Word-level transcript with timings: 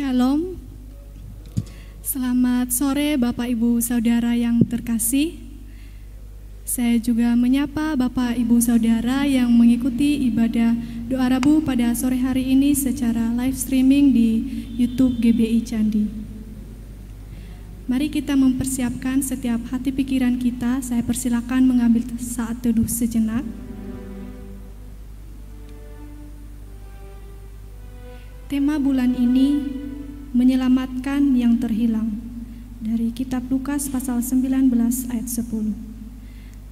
Shalom. 0.00 0.56
Selamat 2.00 2.72
sore 2.72 3.20
Bapak 3.20 3.52
Ibu 3.52 3.84
Saudara 3.84 4.32
yang 4.32 4.64
terkasih. 4.64 5.36
Saya 6.64 6.96
juga 6.96 7.36
menyapa 7.36 8.00
Bapak 8.00 8.32
Ibu 8.40 8.64
Saudara 8.64 9.28
yang 9.28 9.52
mengikuti 9.52 10.24
ibadah 10.24 10.72
doa 11.04 11.28
Rabu 11.28 11.60
pada 11.60 11.92
sore 11.92 12.16
hari 12.16 12.48
ini 12.48 12.72
secara 12.72 13.28
live 13.36 13.52
streaming 13.52 14.16
di 14.16 14.40
YouTube 14.80 15.20
GBI 15.20 15.68
Candi. 15.68 16.08
Mari 17.84 18.08
kita 18.08 18.40
mempersiapkan 18.40 19.20
setiap 19.20 19.68
hati 19.68 19.92
pikiran 19.92 20.40
kita. 20.40 20.80
Saya 20.80 21.04
persilakan 21.04 21.76
mengambil 21.76 22.08
saat 22.16 22.64
teduh 22.64 22.88
sejenak. 22.88 23.44
Tema 28.50 28.82
bulan 28.82 29.14
ini 29.14 29.79
menyelamatkan 30.30 31.34
yang 31.34 31.58
terhilang 31.58 32.22
dari 32.78 33.10
kitab 33.10 33.44
Lukas 33.50 33.90
pasal 33.90 34.22
19 34.22 34.70
ayat 35.10 35.26
10. 35.26 35.90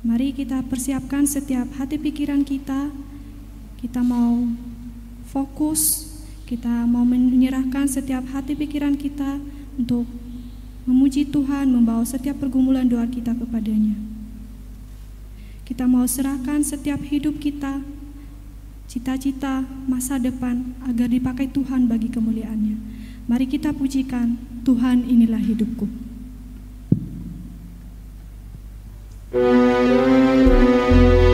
Mari 0.07 0.31
kita 0.31 0.63
persiapkan 0.63 1.27
setiap 1.27 1.67
hati 1.75 1.99
pikiran 1.99 2.47
kita. 2.47 2.89
Kita 3.79 4.03
mau 4.03 4.47
fokus, 5.27 6.11
kita 6.47 6.87
mau 6.87 7.03
menyerahkan 7.03 7.91
setiap 7.91 8.25
hati 8.31 8.55
pikiran 8.55 8.95
kita 8.95 9.43
untuk 9.75 10.07
memuji 10.89 11.29
Tuhan, 11.29 11.69
membawa 11.69 12.03
setiap 12.07 12.41
pergumulan 12.41 12.89
doa 12.89 13.05
kita 13.05 13.37
kepadanya. 13.37 13.95
Kita 15.69 15.85
mau 15.85 16.09
serahkan 16.09 16.65
setiap 16.65 17.05
hidup 17.05 17.37
kita, 17.37 17.85
cita-cita 18.89 19.69
masa 19.85 20.17
depan 20.17 20.73
agar 20.89 21.13
dipakai 21.13 21.53
Tuhan 21.53 21.85
bagi 21.85 22.09
kemuliaannya. 22.09 22.98
Mari 23.29 23.45
kita 23.45 23.77
pujikan 23.77 24.41
Tuhan 24.65 25.05
inilah 25.05 25.37
hidupku. 25.37 25.85
Serah 29.29 31.28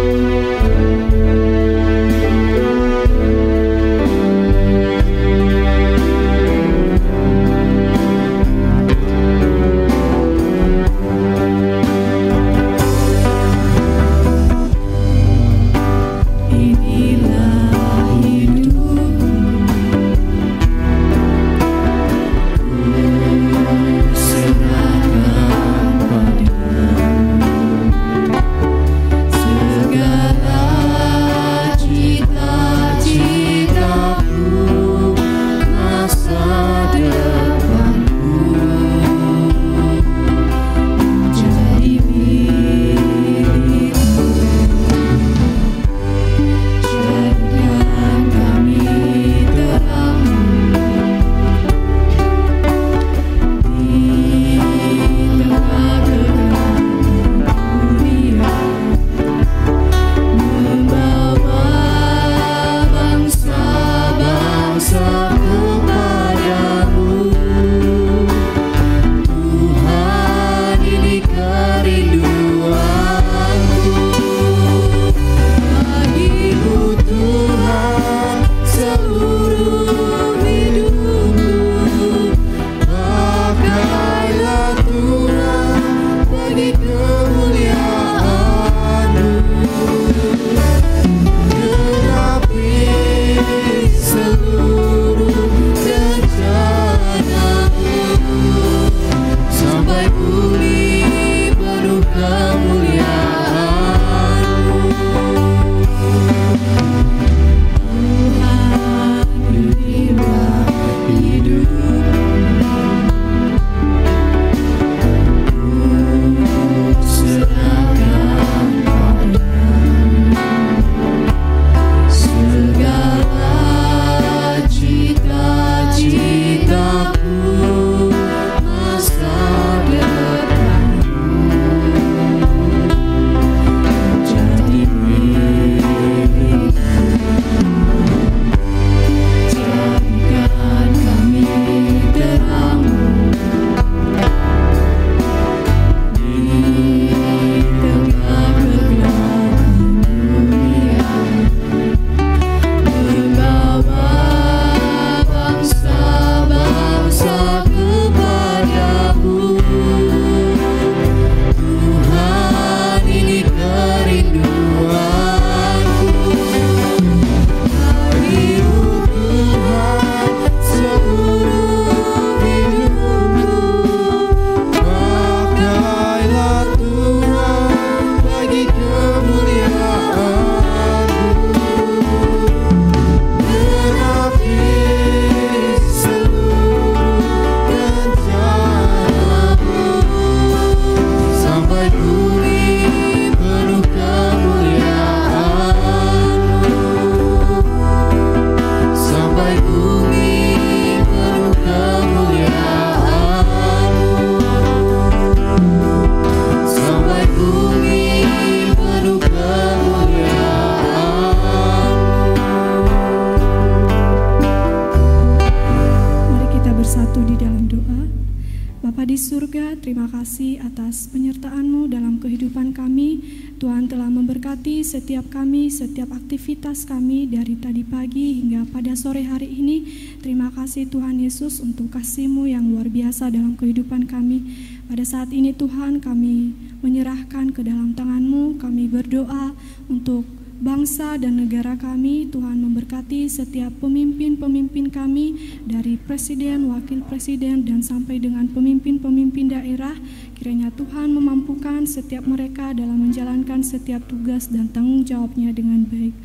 kasih 230.74 230.90
Tuhan 230.90 231.22
Yesus 231.22 231.62
untuk 231.62 231.94
kasih-Mu 231.94 232.50
yang 232.50 232.66
luar 232.66 232.90
biasa 232.90 233.30
dalam 233.30 233.54
kehidupan 233.54 234.10
kami. 234.10 234.42
Pada 234.90 235.06
saat 235.06 235.30
ini 235.30 235.54
Tuhan 235.54 236.02
kami 236.02 236.50
menyerahkan 236.82 237.54
ke 237.54 237.62
dalam 237.62 237.94
tangan-Mu, 237.94 238.58
kami 238.58 238.90
berdoa 238.90 239.54
untuk 239.86 240.26
bangsa 240.58 241.14
dan 241.14 241.38
negara 241.38 241.78
kami. 241.78 242.26
Tuhan 242.26 242.58
memberkati 242.58 243.30
setiap 243.30 243.70
pemimpin-pemimpin 243.78 244.90
kami 244.90 245.38
dari 245.62 245.94
presiden, 245.94 246.66
wakil 246.74 247.06
presiden, 247.06 247.62
dan 247.62 247.78
sampai 247.78 248.18
dengan 248.18 248.50
pemimpin-pemimpin 248.50 249.54
daerah. 249.54 249.94
Kiranya 250.34 250.74
Tuhan 250.74 251.14
memampukan 251.14 251.86
setiap 251.86 252.26
mereka 252.26 252.74
dalam 252.74 252.98
menjalankan 252.98 253.62
setiap 253.62 254.10
tugas 254.10 254.50
dan 254.50 254.74
tanggung 254.74 255.06
jawabnya 255.06 255.54
dengan 255.54 255.86
baik. 255.86 256.18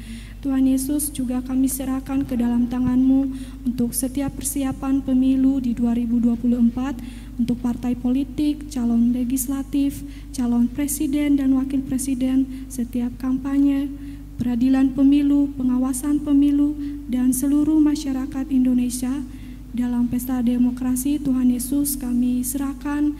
Tuhan 0.49 0.65
Yesus 0.65 1.13
juga 1.13 1.45
kami 1.45 1.69
serahkan 1.69 2.25
ke 2.25 2.33
dalam 2.33 2.65
tangan-Mu 2.73 3.37
untuk 3.69 3.93
setiap 3.93 4.33
persiapan 4.33 4.97
pemilu 5.05 5.61
di 5.61 5.77
2024 5.77 7.37
untuk 7.37 7.61
partai 7.61 7.93
politik, 7.93 8.65
calon 8.73 9.13
legislatif, 9.13 10.01
calon 10.33 10.65
presiden 10.65 11.37
dan 11.37 11.53
wakil 11.53 11.85
presiden, 11.85 12.65
setiap 12.65 13.13
kampanye, 13.21 13.93
peradilan 14.41 14.89
pemilu, 14.97 15.53
pengawasan 15.53 16.25
pemilu, 16.25 16.73
dan 17.05 17.29
seluruh 17.29 17.77
masyarakat 17.77 18.49
Indonesia. 18.49 19.21
Dalam 19.69 20.09
pesta 20.09 20.41
demokrasi 20.41 21.21
Tuhan 21.21 21.53
Yesus 21.53 21.93
kami 21.93 22.41
serahkan 22.41 23.13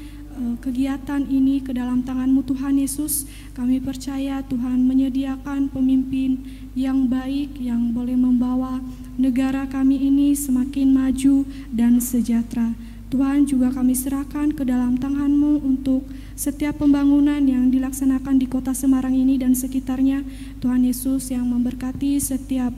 kegiatan 0.63 1.24
ini 1.27 1.59
ke 1.59 1.75
dalam 1.75 2.01
tanganmu 2.01 2.47
Tuhan 2.47 2.80
Yesus. 2.80 3.27
Kami 3.53 3.83
percaya 3.83 4.39
Tuhan 4.47 4.88
menyediakan 4.88 5.69
pemimpin 5.69 6.41
yang 6.74 7.12
baik 7.12 7.59
yang 7.59 7.91
boleh 7.91 8.15
membawa 8.15 8.80
negara 9.19 9.68
kami 9.68 10.00
ini 10.00 10.31
semakin 10.33 10.95
maju 10.95 11.44
dan 11.75 12.00
sejahtera. 12.00 12.74
Tuhan 13.09 13.50
juga 13.50 13.74
kami 13.74 13.97
serahkan 13.97 14.53
ke 14.53 14.62
dalam 14.62 14.95
tanganmu 15.01 15.65
untuk 15.65 16.06
setiap 16.38 16.77
pembangunan 16.77 17.41
yang 17.41 17.74
dilaksanakan 17.74 18.38
di 18.38 18.45
kota 18.45 18.71
Semarang 18.71 19.18
ini 19.18 19.41
dan 19.41 19.57
sekitarnya, 19.57 20.21
Tuhan 20.62 20.86
Yesus 20.86 21.33
yang 21.33 21.50
memberkati 21.50 22.21
setiap 22.21 22.71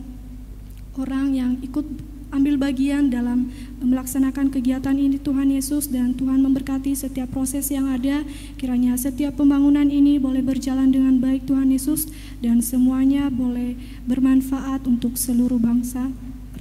orang 0.95 1.35
yang 1.35 1.51
ikut 1.59 2.10
ambil 2.31 2.55
bagian 2.55 3.11
dalam 3.11 3.51
melaksanakan 3.83 4.49
kegiatan 4.49 4.95
ini 4.95 5.19
Tuhan 5.19 5.51
Yesus 5.51 5.91
dan 5.91 6.15
Tuhan 6.15 6.39
memberkati 6.41 6.95
setiap 6.95 7.31
proses 7.35 7.67
yang 7.69 7.91
ada 7.91 8.23
kiranya 8.55 8.95
setiap 8.95 9.35
pembangunan 9.37 9.87
ini 9.91 10.17
boleh 10.17 10.41
berjalan 10.41 10.89
dengan 10.91 11.19
baik 11.19 11.45
Tuhan 11.45 11.69
Yesus 11.69 12.07
dan 12.39 12.63
semuanya 12.63 13.27
boleh 13.27 13.75
bermanfaat 14.07 14.87
untuk 14.87 15.19
seluruh 15.19 15.59
bangsa 15.59 16.09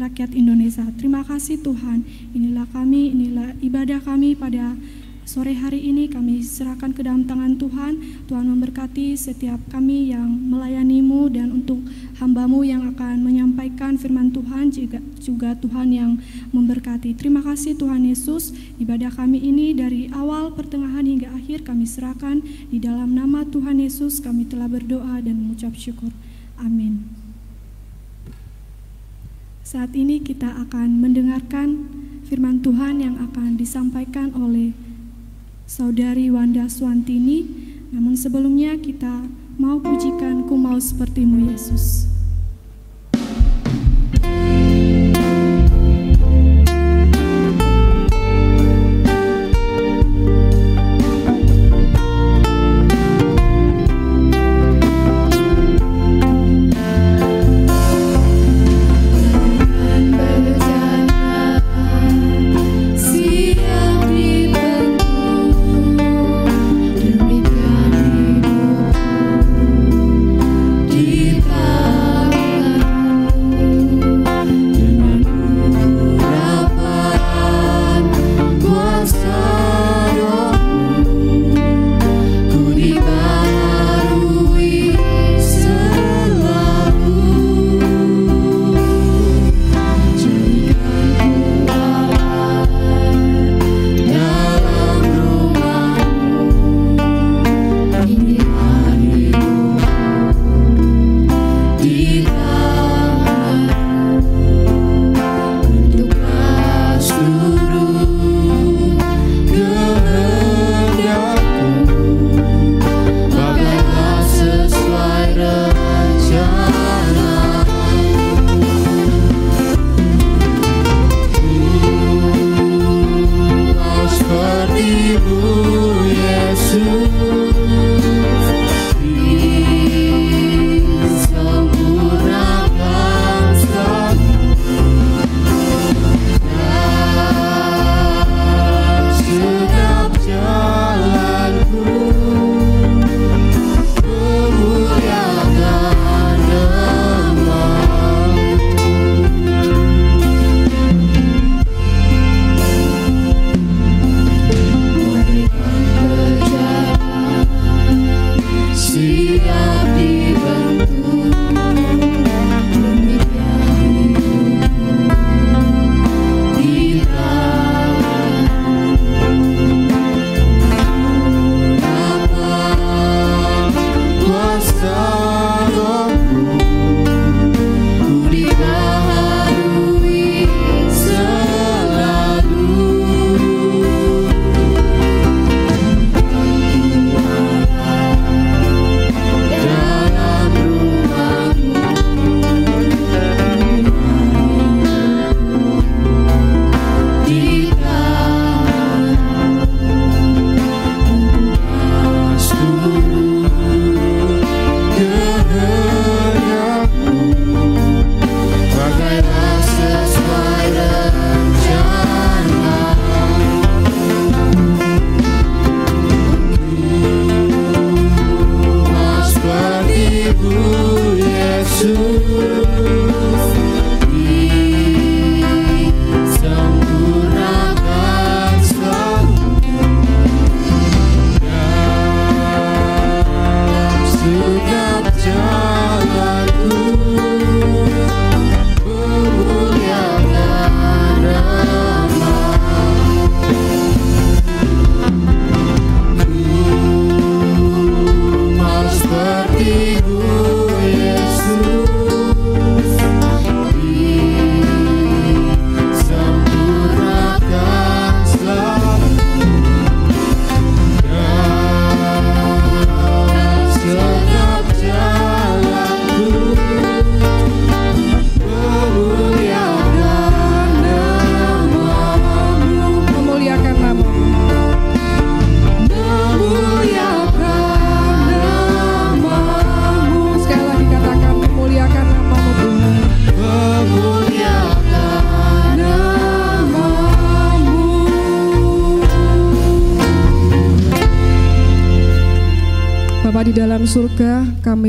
rakyat 0.00 0.32
Indonesia. 0.32 0.88
Terima 0.96 1.20
kasih 1.20 1.60
Tuhan. 1.60 2.08
Inilah 2.32 2.64
kami, 2.72 3.12
inilah 3.12 3.52
ibadah 3.60 4.00
kami 4.00 4.32
pada 4.32 4.72
Sore 5.30 5.54
hari 5.54 5.86
ini 5.86 6.10
kami 6.10 6.42
serahkan 6.42 6.90
ke 6.90 7.06
dalam 7.06 7.22
tangan 7.22 7.54
Tuhan. 7.54 8.26
Tuhan 8.26 8.50
memberkati 8.50 9.14
setiap 9.14 9.62
kami 9.70 10.10
yang 10.10 10.26
melayanimu 10.26 11.30
dan 11.30 11.54
untuk 11.54 11.78
hambamu 12.18 12.66
yang 12.66 12.90
akan 12.90 13.22
menyampaikan 13.22 13.94
firman 13.94 14.34
Tuhan 14.34 14.74
juga, 14.74 14.98
juga 15.22 15.54
Tuhan 15.54 15.94
yang 15.94 16.18
memberkati. 16.50 17.14
Terima 17.14 17.46
kasih 17.46 17.78
Tuhan 17.78 18.10
Yesus. 18.10 18.50
Ibadah 18.82 19.14
kami 19.14 19.38
ini 19.38 19.70
dari 19.70 20.10
awal, 20.10 20.50
pertengahan 20.50 21.06
hingga 21.06 21.30
akhir 21.30 21.62
kami 21.62 21.86
serahkan 21.86 22.42
di 22.66 22.82
dalam 22.82 23.14
nama 23.14 23.46
Tuhan 23.46 23.78
Yesus 23.78 24.18
kami 24.18 24.50
telah 24.50 24.66
berdoa 24.66 25.22
dan 25.22 25.46
mengucap 25.46 25.78
syukur. 25.78 26.10
Amin. 26.58 27.06
Saat 29.62 29.94
ini 29.94 30.18
kita 30.18 30.58
akan 30.66 30.98
mendengarkan 30.98 31.86
firman 32.26 32.66
Tuhan 32.66 32.98
yang 32.98 33.14
akan 33.30 33.54
disampaikan 33.54 34.34
oleh 34.34 34.89
Saudari 35.70 36.34
Wanda 36.34 36.66
Swantini. 36.66 37.46
Namun 37.94 38.18
sebelumnya 38.18 38.74
kita 38.74 39.22
mau 39.54 39.78
pujikan 39.78 40.42
ku 40.50 40.58
mau 40.58 40.82
sepertimu 40.82 41.46
Yesus. 41.46 42.10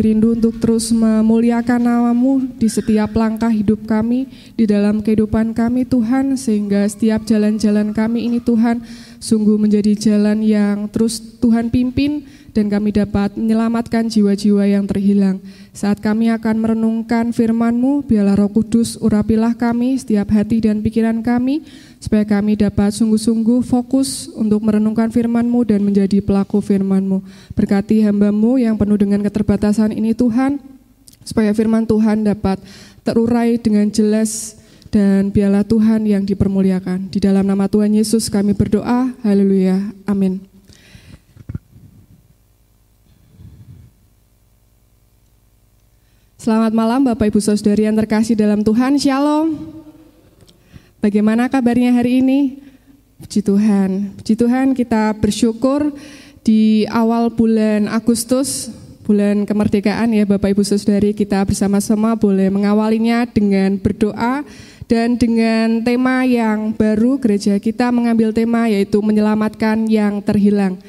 Rindu 0.02 0.34
untuk 0.34 0.58
terus 0.58 0.90
memuliakan 0.90 1.86
namamu 1.86 2.42
di 2.58 2.66
setiap 2.66 3.14
langkah 3.14 3.54
hidup 3.54 3.86
kami, 3.86 4.26
di 4.58 4.66
dalam 4.66 5.06
kehidupan 5.06 5.54
kami 5.54 5.86
Tuhan, 5.86 6.34
sehingga 6.36 6.90
setiap 6.90 7.24
jalan-jalan 7.30 7.94
kami 7.94 8.26
ini 8.26 8.42
Tuhan, 8.42 8.82
sungguh 9.22 9.62
menjadi 9.62 9.94
jalan 9.94 10.42
yang 10.42 10.90
terus 10.90 11.22
Tuhan 11.38 11.70
pimpin, 11.70 12.26
dan 12.52 12.68
kami 12.68 12.92
dapat 12.92 13.36
menyelamatkan 13.40 14.12
jiwa-jiwa 14.12 14.68
yang 14.68 14.84
terhilang. 14.84 15.40
Saat 15.72 16.04
kami 16.04 16.28
akan 16.36 16.56
merenungkan 16.60 17.32
firman-Mu, 17.32 18.04
biarlah 18.04 18.36
roh 18.36 18.52
kudus 18.52 19.00
urapilah 19.00 19.56
kami, 19.56 19.96
setiap 19.96 20.36
hati 20.36 20.60
dan 20.60 20.84
pikiran 20.84 21.24
kami, 21.24 21.64
supaya 22.04 22.28
kami 22.28 22.60
dapat 22.60 22.92
sungguh-sungguh 22.92 23.64
fokus 23.64 24.28
untuk 24.36 24.60
merenungkan 24.68 25.08
firman-Mu 25.08 25.64
dan 25.64 25.80
menjadi 25.80 26.20
pelaku 26.20 26.60
firman-Mu. 26.60 27.24
Berkati 27.56 28.04
hamba-Mu 28.04 28.60
yang 28.60 28.76
penuh 28.76 29.00
dengan 29.00 29.24
keterbatasan 29.24 29.96
ini 29.96 30.12
Tuhan, 30.12 30.60
supaya 31.24 31.56
firman 31.56 31.88
Tuhan 31.88 32.28
dapat 32.28 32.60
terurai 33.08 33.56
dengan 33.56 33.88
jelas 33.88 34.60
dan 34.92 35.32
biarlah 35.32 35.64
Tuhan 35.64 36.04
yang 36.04 36.28
dipermuliakan. 36.28 37.08
Di 37.08 37.24
dalam 37.24 37.48
nama 37.48 37.72
Tuhan 37.72 37.96
Yesus 37.96 38.28
kami 38.28 38.52
berdoa, 38.52 39.16
haleluya, 39.24 39.96
amin. 40.04 40.51
Selamat 46.42 46.74
malam 46.74 47.06
Bapak 47.06 47.30
Ibu 47.30 47.38
Saudari 47.38 47.86
yang 47.86 47.94
terkasih 47.94 48.34
dalam 48.34 48.66
Tuhan, 48.66 48.98
Shalom. 48.98 49.62
Bagaimana 50.98 51.46
kabarnya 51.46 51.94
hari 51.94 52.26
ini? 52.26 52.58
Puji 53.22 53.46
Tuhan. 53.46 54.18
Puji 54.18 54.34
Tuhan 54.34 54.74
kita 54.74 55.14
bersyukur 55.22 55.94
di 56.42 56.90
awal 56.90 57.30
bulan 57.30 57.86
Agustus, 57.86 58.74
bulan 59.06 59.46
kemerdekaan 59.46 60.18
ya 60.18 60.26
Bapak 60.26 60.58
Ibu 60.58 60.66
Saudari, 60.66 61.14
kita 61.14 61.46
bersama-sama 61.46 62.18
boleh 62.18 62.50
mengawalinya 62.50 63.30
dengan 63.30 63.78
berdoa 63.78 64.42
dan 64.90 65.22
dengan 65.22 65.86
tema 65.86 66.26
yang 66.26 66.74
baru 66.74 67.22
gereja 67.22 67.62
kita 67.62 67.94
mengambil 67.94 68.34
tema 68.34 68.66
yaitu 68.66 68.98
menyelamatkan 68.98 69.86
yang 69.86 70.26
terhilang. 70.26 70.82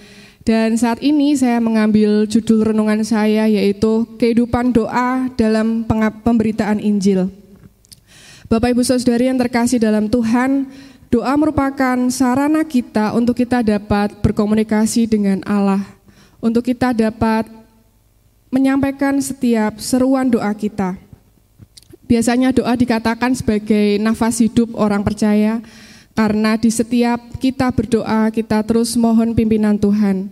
Dan 0.42 0.74
saat 0.74 0.98
ini 0.98 1.38
saya 1.38 1.62
mengambil 1.62 2.26
judul 2.26 2.74
renungan 2.74 3.06
saya 3.06 3.46
yaitu 3.46 4.02
kehidupan 4.18 4.74
doa 4.74 5.30
dalam 5.38 5.86
pemberitaan 6.26 6.82
Injil. 6.82 7.30
Bapak 8.50 8.74
Ibu 8.74 8.82
Saudari 8.82 9.30
yang 9.30 9.38
terkasih 9.38 9.78
dalam 9.78 10.10
Tuhan, 10.10 10.66
doa 11.14 11.32
merupakan 11.38 11.94
sarana 12.10 12.66
kita 12.66 13.14
untuk 13.14 13.38
kita 13.38 13.62
dapat 13.62 14.18
berkomunikasi 14.18 15.06
dengan 15.06 15.46
Allah, 15.46 15.80
untuk 16.42 16.66
kita 16.66 16.90
dapat 16.90 17.46
menyampaikan 18.50 19.22
setiap 19.22 19.78
seruan 19.78 20.26
doa 20.26 20.50
kita. 20.58 20.98
Biasanya 22.10 22.50
doa 22.52 22.74
dikatakan 22.74 23.32
sebagai 23.32 23.96
nafas 24.02 24.42
hidup 24.42 24.74
orang 24.74 25.06
percaya, 25.06 25.62
karena 26.12 26.60
di 26.60 26.68
setiap 26.68 27.20
kita 27.40 27.72
berdoa, 27.72 28.28
kita 28.28 28.60
terus 28.62 28.94
mohon 28.96 29.32
pimpinan 29.32 29.80
Tuhan. 29.80 30.28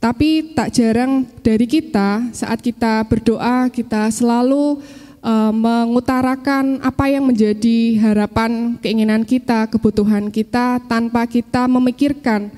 Tapi 0.00 0.56
tak 0.56 0.72
jarang 0.72 1.28
dari 1.44 1.68
kita, 1.68 2.32
saat 2.32 2.64
kita 2.64 3.04
berdoa, 3.04 3.68
kita 3.68 4.08
selalu 4.08 4.80
uh, 5.20 5.52
mengutarakan 5.52 6.80
apa 6.80 7.12
yang 7.12 7.28
menjadi 7.28 8.00
harapan, 8.00 8.80
keinginan 8.80 9.28
kita, 9.28 9.68
kebutuhan 9.68 10.32
kita 10.32 10.80
tanpa 10.88 11.28
kita 11.28 11.68
memikirkan 11.68 12.48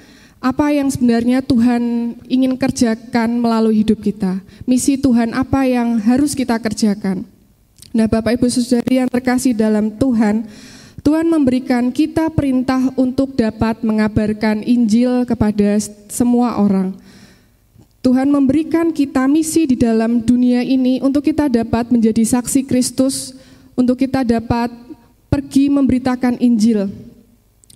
apa 0.42 0.75
yang 0.75 0.90
sebenarnya 0.90 1.38
Tuhan 1.42 2.14
ingin 2.26 2.59
kerjakan 2.59 3.38
melalui 3.38 3.87
hidup 3.87 4.02
kita. 4.02 4.42
Misi 4.66 4.99
Tuhan 4.99 5.35
apa 5.35 5.66
yang 5.66 6.02
harus 6.02 6.35
kita 6.35 6.59
kerjakan. 6.59 7.23
Nah, 7.95 8.11
Bapak 8.11 8.38
Ibu 8.38 8.50
Saudari 8.50 8.99
yang 8.99 9.07
terkasih 9.07 9.54
dalam 9.54 9.95
Tuhan, 9.95 10.49
Tuhan 11.03 11.27
memberikan 11.27 11.91
kita 11.91 12.31
perintah 12.31 12.95
untuk 12.95 13.35
dapat 13.35 13.83
mengabarkan 13.83 14.63
Injil 14.63 15.27
kepada 15.27 15.75
semua 16.07 16.63
orang. 16.63 16.95
Tuhan 18.07 18.31
memberikan 18.31 18.95
kita 18.95 19.27
misi 19.27 19.67
di 19.67 19.75
dalam 19.75 20.23
dunia 20.23 20.63
ini 20.63 21.03
untuk 21.03 21.27
kita 21.27 21.51
dapat 21.51 21.91
menjadi 21.91 22.23
saksi 22.23 22.67
Kristus, 22.67 23.35
untuk 23.75 23.99
kita 23.99 24.23
dapat 24.23 24.71
pergi 25.27 25.71
memberitakan 25.75 26.39
Injil. 26.39 26.87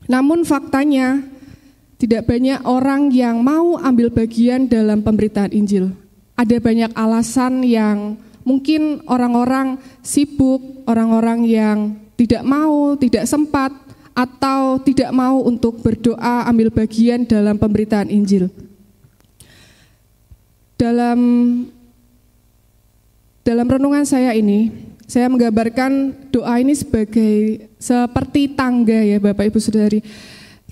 Namun 0.06 0.46
faktanya 0.46 1.18
tidak 1.98 2.30
banyak 2.30 2.62
orang 2.62 3.10
yang 3.10 3.42
mau 3.42 3.74
ambil 3.74 4.14
bagian 4.14 4.70
dalam 4.70 5.02
pemberitaan 5.02 5.50
Injil. 5.50 5.90
Ada 6.38 6.62
banyak 6.62 6.94
alasan 6.94 7.66
yang 7.66 8.14
mungkin 8.46 9.02
orang-orang 9.10 9.82
sibuk, 10.06 10.62
orang-orang 10.86 11.40
yang 11.42 11.78
tidak 12.16 12.42
mau, 12.42 12.96
tidak 12.96 13.28
sempat, 13.28 13.70
atau 14.16 14.80
tidak 14.80 15.12
mau 15.12 15.44
untuk 15.44 15.84
berdoa 15.84 16.48
ambil 16.48 16.72
bagian 16.72 17.28
dalam 17.28 17.60
pemberitaan 17.60 18.08
Injil. 18.08 18.48
Dalam 20.80 21.20
dalam 23.44 23.66
renungan 23.68 24.08
saya 24.08 24.32
ini, 24.32 24.72
saya 25.04 25.28
menggambarkan 25.28 26.16
doa 26.32 26.56
ini 26.58 26.72
sebagai 26.72 27.68
seperti 27.76 28.50
tangga 28.56 29.04
ya 29.04 29.20
Bapak 29.20 29.52
Ibu 29.52 29.60
Saudari. 29.60 30.00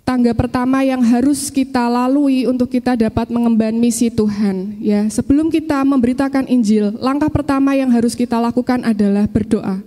Tangga 0.05 0.37
pertama 0.37 0.85
yang 0.85 1.01
harus 1.01 1.49
kita 1.49 1.89
lalui 1.89 2.45
untuk 2.45 2.69
kita 2.69 2.93
dapat 2.93 3.33
mengemban 3.33 3.73
misi 3.73 4.13
Tuhan. 4.13 4.77
Ya, 4.77 5.09
sebelum 5.09 5.49
kita 5.49 5.81
memberitakan 5.81 6.45
Injil, 6.45 6.93
langkah 7.01 7.33
pertama 7.33 7.73
yang 7.73 7.89
harus 7.89 8.13
kita 8.13 8.37
lakukan 8.37 8.85
adalah 8.85 9.25
berdoa. 9.25 9.81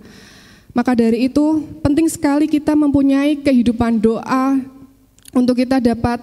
Maka 0.78 0.94
dari 0.94 1.26
itu 1.26 1.66
penting 1.82 2.06
sekali 2.06 2.46
kita 2.46 2.78
mempunyai 2.78 3.34
kehidupan 3.42 3.98
doa 3.98 4.62
untuk 5.34 5.58
kita 5.58 5.82
dapat 5.82 6.22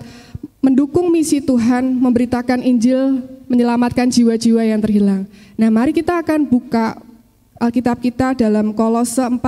mendukung 0.63 1.12
misi 1.12 1.43
Tuhan, 1.43 1.91
memberitakan 2.00 2.63
Injil, 2.63 3.19
menyelamatkan 3.51 4.07
jiwa-jiwa 4.07 4.63
yang 4.63 4.79
terhilang. 4.79 5.27
Nah, 5.59 5.67
mari 5.67 5.91
kita 5.91 6.24
akan 6.24 6.47
buka 6.47 6.95
Alkitab 7.59 8.00
kita 8.00 8.31
dalam 8.31 8.71
Kolose 8.71 9.27
4 9.27 9.43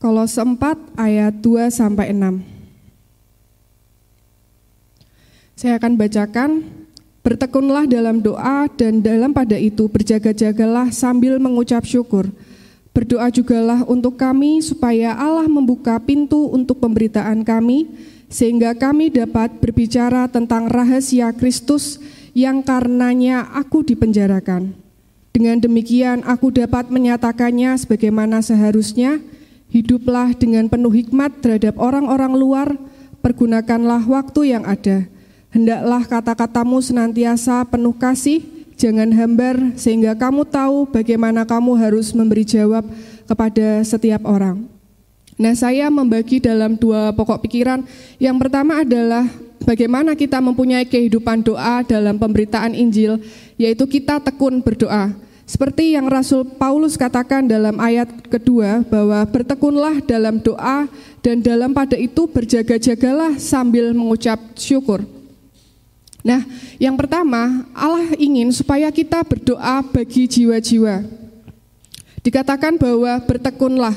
Kolose 0.00 0.40
4 0.40 0.56
ayat 0.96 1.36
2 1.36 1.68
sampai 1.68 2.16
6. 2.16 2.40
Saya 5.52 5.76
akan 5.76 6.00
bacakan 6.00 6.64
Bertekunlah 7.28 7.84
dalam 7.84 8.24
doa 8.24 8.64
dan 8.72 9.04
dalam 9.04 9.36
pada 9.36 9.52
itu 9.60 9.84
berjaga-jagalah 9.84 10.88
sambil 10.88 11.36
mengucap 11.36 11.84
syukur. 11.84 12.32
Berdoa 12.96 13.28
jugalah 13.28 13.84
untuk 13.84 14.16
kami 14.16 14.64
supaya 14.64 15.12
Allah 15.12 15.44
membuka 15.44 16.00
pintu 16.00 16.48
untuk 16.48 16.80
pemberitaan 16.80 17.44
kami, 17.44 17.84
sehingga 18.32 18.72
kami 18.72 19.12
dapat 19.12 19.60
berbicara 19.60 20.24
tentang 20.32 20.72
rahasia 20.72 21.28
Kristus 21.36 22.00
yang 22.32 22.64
karenanya 22.64 23.44
aku 23.52 23.84
dipenjarakan. 23.84 24.72
Dengan 25.28 25.60
demikian 25.60 26.24
aku 26.24 26.48
dapat 26.48 26.88
menyatakannya 26.88 27.76
sebagaimana 27.76 28.40
seharusnya, 28.40 29.20
hiduplah 29.68 30.32
dengan 30.32 30.72
penuh 30.72 30.96
hikmat 30.96 31.44
terhadap 31.44 31.76
orang-orang 31.76 32.32
luar, 32.40 32.68
pergunakanlah 33.20 34.00
waktu 34.08 34.56
yang 34.56 34.64
ada. 34.64 35.17
Hendaklah 35.48 36.04
kata-katamu 36.04 36.76
senantiasa 36.84 37.64
penuh 37.64 37.96
kasih, 37.96 38.44
jangan 38.76 39.08
hambar, 39.16 39.56
sehingga 39.80 40.12
kamu 40.12 40.44
tahu 40.44 40.84
bagaimana 40.92 41.48
kamu 41.48 41.72
harus 41.80 42.12
memberi 42.12 42.44
jawab 42.44 42.84
kepada 43.24 43.80
setiap 43.80 44.28
orang. 44.28 44.68
Nah, 45.40 45.54
saya 45.56 45.88
membagi 45.88 46.42
dalam 46.42 46.76
dua 46.76 47.14
pokok 47.16 47.48
pikiran. 47.48 47.80
Yang 48.20 48.36
pertama 48.44 48.84
adalah 48.84 49.24
bagaimana 49.64 50.12
kita 50.12 50.36
mempunyai 50.42 50.84
kehidupan 50.84 51.40
doa 51.40 51.80
dalam 51.86 52.20
pemberitaan 52.20 52.76
Injil, 52.76 53.16
yaitu 53.56 53.88
kita 53.88 54.20
tekun 54.20 54.60
berdoa. 54.60 55.16
Seperti 55.48 55.96
yang 55.96 56.12
Rasul 56.12 56.44
Paulus 56.44 57.00
katakan 57.00 57.48
dalam 57.48 57.80
ayat 57.80 58.12
kedua 58.28 58.84
bahwa 58.84 59.24
bertekunlah 59.24 60.04
dalam 60.04 60.44
doa 60.44 60.84
dan 61.24 61.40
dalam 61.40 61.72
pada 61.72 61.96
itu 61.96 62.28
berjaga-jagalah 62.28 63.40
sambil 63.40 63.96
mengucap 63.96 64.36
syukur. 64.52 65.17
Nah, 66.28 66.44
yang 66.76 66.92
pertama, 66.92 67.64
Allah 67.72 68.12
ingin 68.20 68.52
supaya 68.52 68.92
kita 68.92 69.24
berdoa 69.24 69.80
bagi 69.80 70.28
jiwa-jiwa. 70.28 71.00
Dikatakan 72.20 72.76
bahwa 72.76 73.16
bertekunlah, 73.24 73.96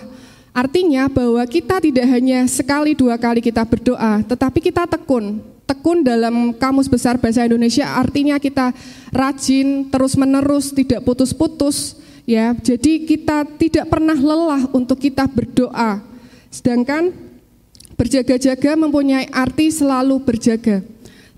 Artinya 0.52 1.08
bahwa 1.08 1.39
kita 1.48 1.80
tidak 1.80 2.04
hanya 2.12 2.44
sekali 2.44 2.91
dua 2.91 3.15
kali 3.15 3.39
kita 3.39 3.63
berdoa, 3.63 4.20
tetapi 4.20 4.60
kita 4.60 4.84
tekun. 4.84 5.39
Tekun 5.63 6.04
dalam 6.04 6.52
kamus 6.52 6.91
besar 6.91 7.15
bahasa 7.15 7.48
Indonesia 7.48 7.88
artinya 7.88 8.36
kita 8.36 8.76
rajin, 9.15 9.88
terus-menerus, 9.88 10.76
tidak 10.76 11.08
putus-putus, 11.08 11.96
ya. 12.28 12.52
Jadi 12.60 13.08
kita 13.08 13.48
tidak 13.56 13.88
pernah 13.88 14.20
lelah 14.20 14.67
untuk 14.76 15.00
kita 15.00 15.24
berdoa. 15.24 16.04
Sedangkan 16.52 17.15
berjaga-jaga 17.96 18.76
mempunyai 18.76 19.32
arti 19.32 19.72
selalu 19.72 20.20
berjaga 20.20 20.84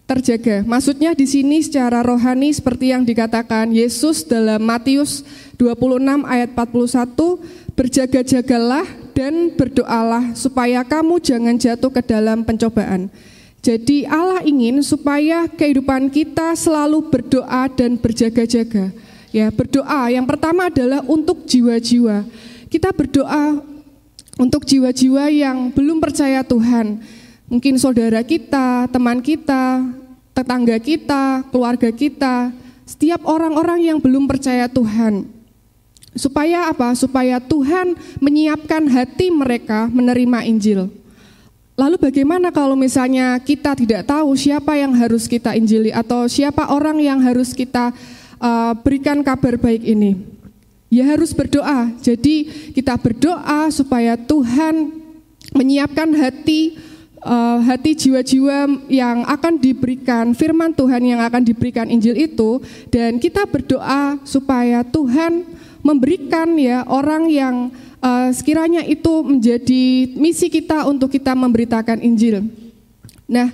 terjaga. 0.03 0.61
Maksudnya 0.67 1.15
di 1.15 1.25
sini 1.25 1.63
secara 1.63 2.03
rohani 2.03 2.51
seperti 2.51 2.91
yang 2.91 3.07
dikatakan 3.07 3.71
Yesus 3.71 4.27
dalam 4.27 4.61
Matius 4.61 5.23
26 5.57 6.27
ayat 6.27 6.49
41 6.51 7.73
Berjaga-jagalah 7.73 8.85
dan 9.17 9.49
berdoalah 9.57 10.37
supaya 10.37 10.85
kamu 10.85 11.17
jangan 11.17 11.57
jatuh 11.57 11.89
ke 11.89 12.05
dalam 12.05 12.45
pencobaan. 12.45 13.09
Jadi 13.65 14.05
Allah 14.05 14.45
ingin 14.45 14.77
supaya 14.85 15.49
kehidupan 15.49 16.13
kita 16.13 16.53
selalu 16.53 17.09
berdoa 17.09 17.65
dan 17.73 17.97
berjaga-jaga. 17.97 18.93
Ya, 19.33 19.49
berdoa 19.49 20.13
yang 20.13 20.29
pertama 20.29 20.69
adalah 20.69 21.01
untuk 21.09 21.49
jiwa-jiwa. 21.49 22.29
Kita 22.69 22.93
berdoa 22.93 23.65
untuk 24.37 24.69
jiwa-jiwa 24.69 25.33
yang 25.33 25.73
belum 25.73 25.97
percaya 25.97 26.45
Tuhan. 26.45 27.01
Mungkin 27.53 27.77
saudara 27.77 28.25
kita, 28.25 28.89
teman 28.89 29.21
kita, 29.21 29.85
tetangga 30.33 30.73
kita, 30.81 31.45
keluarga 31.53 31.93
kita, 31.93 32.49
setiap 32.81 33.21
orang-orang 33.29 33.93
yang 33.93 34.01
belum 34.01 34.25
percaya 34.25 34.65
Tuhan. 34.65 35.29
Supaya 36.17 36.73
apa? 36.73 36.97
Supaya 36.97 37.37
Tuhan 37.37 37.93
menyiapkan 38.17 38.89
hati 38.89 39.29
mereka 39.29 39.85
menerima 39.85 40.49
Injil. 40.49 40.89
Lalu 41.77 42.01
bagaimana 42.01 42.49
kalau 42.49 42.73
misalnya 42.73 43.37
kita 43.37 43.77
tidak 43.77 44.09
tahu 44.09 44.33
siapa 44.33 44.73
yang 44.73 44.97
harus 44.97 45.29
kita 45.29 45.53
injili 45.53 45.93
atau 45.93 46.25
siapa 46.25 46.73
orang 46.73 47.05
yang 47.05 47.21
harus 47.21 47.53
kita 47.53 47.93
uh, 48.41 48.73
berikan 48.81 49.21
kabar 49.21 49.61
baik 49.61 49.85
ini? 49.85 50.17
Ya 50.89 51.05
harus 51.05 51.29
berdoa. 51.29 51.93
Jadi 52.01 52.49
kita 52.73 52.97
berdoa 52.97 53.69
supaya 53.69 54.17
Tuhan 54.17 55.05
menyiapkan 55.53 56.13
hati 56.17 56.92
uh, 57.23 57.59
hati 57.63 57.95
jiwa-jiwa 57.95 58.87
yang 58.91 59.23
akan 59.25 59.57
diberikan 59.57 60.35
firman 60.35 60.75
Tuhan 60.75 61.01
yang 61.03 61.21
akan 61.23 61.41
diberikan 61.43 61.87
Injil 61.89 62.15
itu 62.19 62.59
dan 62.91 63.17
kita 63.17 63.47
berdoa 63.47 64.19
supaya 64.27 64.83
Tuhan 64.83 65.47
memberikan 65.83 66.55
ya 66.55 66.87
orang 66.87 67.27
yang 67.27 67.55
uh, 67.99 68.29
sekiranya 68.31 68.83
itu 68.87 69.23
menjadi 69.23 70.13
misi 70.15 70.47
kita 70.47 70.87
untuk 70.87 71.11
kita 71.11 71.35
memberitakan 71.35 71.99
Injil. 71.99 72.47
Nah, 73.27 73.51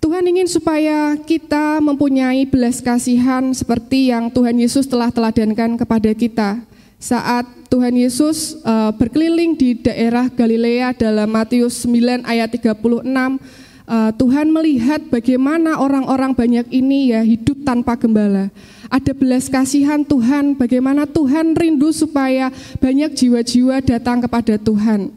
Tuhan 0.00 0.22
ingin 0.22 0.46
supaya 0.46 1.16
kita 1.18 1.82
mempunyai 1.82 2.46
belas 2.46 2.78
kasihan 2.78 3.50
seperti 3.50 4.12
yang 4.12 4.30
Tuhan 4.30 4.54
Yesus 4.56 4.86
telah 4.86 5.10
teladankan 5.10 5.80
kepada 5.80 6.12
kita 6.12 6.62
saat 6.96 7.44
Tuhan 7.68 7.92
Yesus 7.92 8.56
uh, 8.64 8.88
berkeliling 8.96 9.52
di 9.52 9.76
daerah 9.76 10.32
Galilea 10.32 10.96
dalam 10.96 11.28
Matius 11.28 11.84
9 11.84 12.24
ayat 12.24 12.48
36 12.56 13.04
uh, 13.86 14.10
Tuhan 14.16 14.46
melihat 14.50 15.00
bagaimana 15.12 15.78
orang-orang 15.78 16.32
banyak 16.34 16.66
ini 16.72 17.14
ya 17.14 17.22
hidup 17.22 17.62
tanpa 17.62 17.94
gembala. 17.96 18.50
Ada 18.86 19.12
belas 19.18 19.50
kasihan 19.50 20.06
Tuhan, 20.06 20.54
bagaimana 20.54 21.10
Tuhan 21.10 21.58
rindu 21.58 21.90
supaya 21.90 22.54
banyak 22.78 23.18
jiwa-jiwa 23.18 23.82
datang 23.82 24.22
kepada 24.22 24.54
Tuhan. 24.62 25.10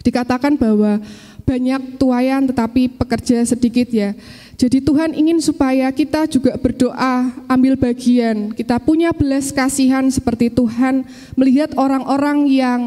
Dikatakan 0.00 0.56
bahwa 0.56 1.00
banyak 1.44 2.00
tuayan 2.00 2.48
tetapi 2.48 2.96
pekerja 2.96 3.44
sedikit 3.44 3.88
ya. 3.92 4.16
Jadi 4.54 4.78
Tuhan 4.78 5.18
ingin 5.18 5.42
supaya 5.42 5.90
kita 5.90 6.30
juga 6.30 6.54
berdoa, 6.54 7.34
ambil 7.50 7.74
bagian. 7.74 8.54
Kita 8.54 8.78
punya 8.78 9.10
belas 9.10 9.50
kasihan 9.50 10.06
seperti 10.06 10.46
Tuhan 10.46 11.02
melihat 11.34 11.74
orang-orang 11.74 12.46
yang 12.46 12.80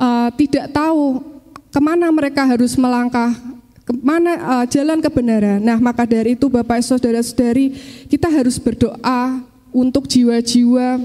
uh, 0.00 0.32
tidak 0.32 0.72
tahu 0.72 1.20
ke 1.68 1.80
mana 1.80 2.08
mereka 2.08 2.48
harus 2.48 2.72
melangkah, 2.74 3.36
ke 3.84 3.92
mana 4.00 4.32
uh, 4.40 4.64
jalan 4.64 4.98
kebenaran. 5.04 5.60
Nah, 5.60 5.76
maka 5.76 6.08
dari 6.08 6.34
itu 6.34 6.48
Bapak 6.48 6.80
Saudara-saudari, 6.80 7.76
kita 8.08 8.32
harus 8.32 8.56
berdoa 8.56 9.44
untuk 9.70 10.08
jiwa-jiwa 10.08 10.98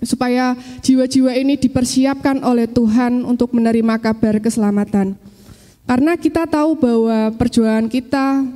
supaya 0.00 0.56
jiwa-jiwa 0.80 1.32
ini 1.36 1.60
dipersiapkan 1.60 2.40
oleh 2.44 2.68
Tuhan 2.68 3.24
untuk 3.24 3.52
menerima 3.56 4.00
kabar 4.00 4.40
keselamatan. 4.40 5.16
Karena 5.84 6.14
kita 6.14 6.46
tahu 6.46 6.78
bahwa 6.78 7.34
perjuangan 7.34 7.90
kita 7.90 8.46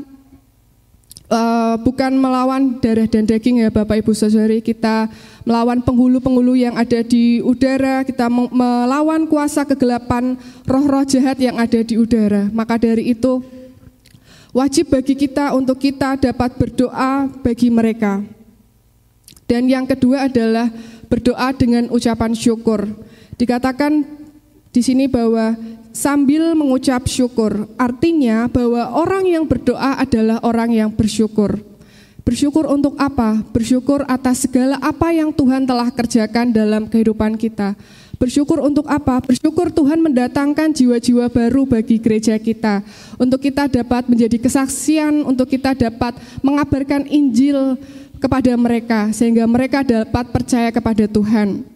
uh, 1.29 1.75
bukan 1.81 2.13
melawan 2.17 2.81
darah 2.81 3.09
dan 3.09 3.25
daging 3.25 3.65
ya 3.65 3.69
Bapak 3.73 4.01
Ibu 4.05 4.13
Saudari, 4.13 4.61
kita 4.61 5.09
melawan 5.45 5.81
penghulu-penghulu 5.85 6.57
yang 6.57 6.75
ada 6.77 7.01
di 7.05 7.41
udara, 7.45 8.05
kita 8.05 8.29
melawan 8.31 9.29
kuasa 9.29 9.65
kegelapan 9.65 10.37
roh-roh 10.65 11.05
jahat 11.05 11.37
yang 11.41 11.57
ada 11.61 11.81
di 11.81 11.97
udara. 11.97 12.49
Maka 12.53 12.81
dari 12.81 13.13
itu 13.13 13.45
wajib 14.53 14.93
bagi 14.93 15.15
kita 15.17 15.53
untuk 15.57 15.81
kita 15.81 16.17
dapat 16.21 16.57
berdoa 16.57 17.29
bagi 17.41 17.69
mereka. 17.69 18.25
Dan 19.45 19.69
yang 19.69 19.85
kedua 19.85 20.25
adalah 20.25 20.73
berdoa 21.13 21.53
dengan 21.53 21.93
ucapan 21.93 22.33
syukur. 22.33 22.89
Dikatakan 23.37 24.09
di 24.73 24.81
sini 24.81 25.05
bahwa 25.05 25.53
sambil 25.95 26.53
mengucap 26.59 27.07
syukur. 27.07 27.71
Artinya 27.79 28.51
bahwa 28.51 28.91
orang 28.99 29.25
yang 29.31 29.47
berdoa 29.47 29.97
adalah 30.03 30.43
orang 30.43 30.75
yang 30.75 30.91
bersyukur. 30.91 31.63
Bersyukur 32.27 32.67
untuk 32.67 32.99
apa? 32.99 33.41
Bersyukur 33.55 34.03
atas 34.11 34.45
segala 34.49 34.81
apa 34.83 35.15
yang 35.15 35.31
Tuhan 35.31 35.69
telah 35.69 35.93
kerjakan 35.93 36.51
dalam 36.51 36.91
kehidupan 36.91 37.39
kita. 37.39 37.79
Bersyukur 38.17 38.65
untuk 38.65 38.89
apa? 38.89 39.21
Bersyukur 39.21 39.69
Tuhan 39.69 40.01
mendatangkan 40.01 40.73
jiwa-jiwa 40.73 41.29
baru 41.29 41.69
bagi 41.69 42.01
gereja 42.01 42.41
kita. 42.41 42.81
Untuk 43.21 43.45
kita 43.45 43.69
dapat 43.69 44.09
menjadi 44.09 44.41
kesaksian, 44.41 45.21
untuk 45.29 45.53
kita 45.53 45.77
dapat 45.77 46.17
mengabarkan 46.41 47.05
Injil 47.13 47.77
kepada 48.17 48.57
mereka, 48.57 49.13
sehingga 49.13 49.45
mereka 49.45 49.85
dapat 49.85 50.25
percaya 50.33 50.73
kepada 50.73 51.05
Tuhan. 51.05 51.74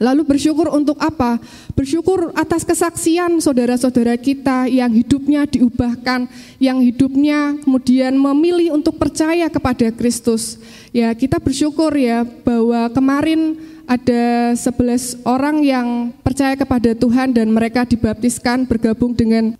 Lalu 0.00 0.24
bersyukur 0.24 0.72
untuk 0.72 0.96
apa? 0.96 1.36
Bersyukur 1.76 2.32
atas 2.32 2.64
kesaksian 2.64 3.36
saudara-saudara 3.36 4.16
kita 4.16 4.64
yang 4.64 4.88
hidupnya 4.96 5.44
diubahkan, 5.44 6.24
yang 6.56 6.80
hidupnya 6.80 7.60
kemudian 7.60 8.16
memilih 8.16 8.72
untuk 8.72 8.96
percaya 8.96 9.44
kepada 9.52 9.92
Kristus. 9.92 10.56
Ya, 10.96 11.12
kita 11.12 11.36
bersyukur 11.36 11.92
ya 11.92 12.24
bahwa 12.24 12.88
kemarin 12.96 13.60
ada 13.84 14.56
11 14.56 15.20
orang 15.28 15.60
yang 15.60 16.16
percaya 16.24 16.56
kepada 16.56 16.96
Tuhan 16.96 17.36
dan 17.36 17.52
mereka 17.52 17.84
dibaptiskan 17.84 18.64
bergabung 18.64 19.12
dengan 19.12 19.52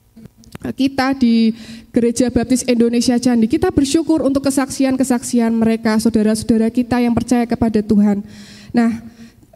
kita 0.73 1.17
di 1.17 1.53
Gereja 1.93 2.33
Baptis 2.33 2.65
Indonesia 2.65 3.17
Candi. 3.17 3.45
Kita 3.45 3.73
bersyukur 3.73 4.25
untuk 4.25 4.49
kesaksian-kesaksian 4.49 5.53
mereka, 5.53 5.97
saudara-saudara 6.01 6.69
kita 6.69 7.01
yang 7.01 7.13
percaya 7.17 7.49
kepada 7.49 7.81
Tuhan. 7.81 8.23
Nah, 8.71 9.03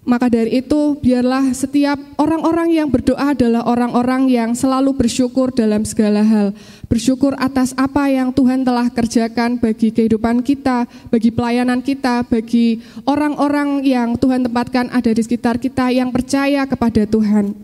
Maka 0.04 0.28
dari 0.28 0.60
itu, 0.60 1.00
biarlah 1.00 1.56
setiap 1.56 1.96
orang-orang 2.20 2.76
yang 2.76 2.92
berdoa 2.92 3.32
adalah 3.32 3.64
orang-orang 3.64 4.28
yang 4.28 4.52
selalu 4.52 4.92
bersyukur 4.92 5.48
dalam 5.48 5.80
segala 5.88 6.20
hal. 6.20 6.52
Bersyukur 6.92 7.32
atas 7.40 7.72
apa 7.72 8.12
yang 8.12 8.28
Tuhan 8.28 8.68
telah 8.68 8.92
kerjakan 8.92 9.56
bagi 9.56 9.88
kehidupan 9.88 10.44
kita, 10.44 10.84
bagi 11.08 11.32
pelayanan 11.32 11.80
kita, 11.80 12.20
bagi 12.28 12.84
orang-orang 13.08 13.80
yang 13.80 14.20
Tuhan 14.20 14.44
tempatkan 14.44 14.92
ada 14.92 15.08
di 15.08 15.24
sekitar 15.24 15.56
kita 15.56 15.88
yang 15.88 16.12
percaya 16.12 16.68
kepada 16.68 17.08
Tuhan. 17.08 17.56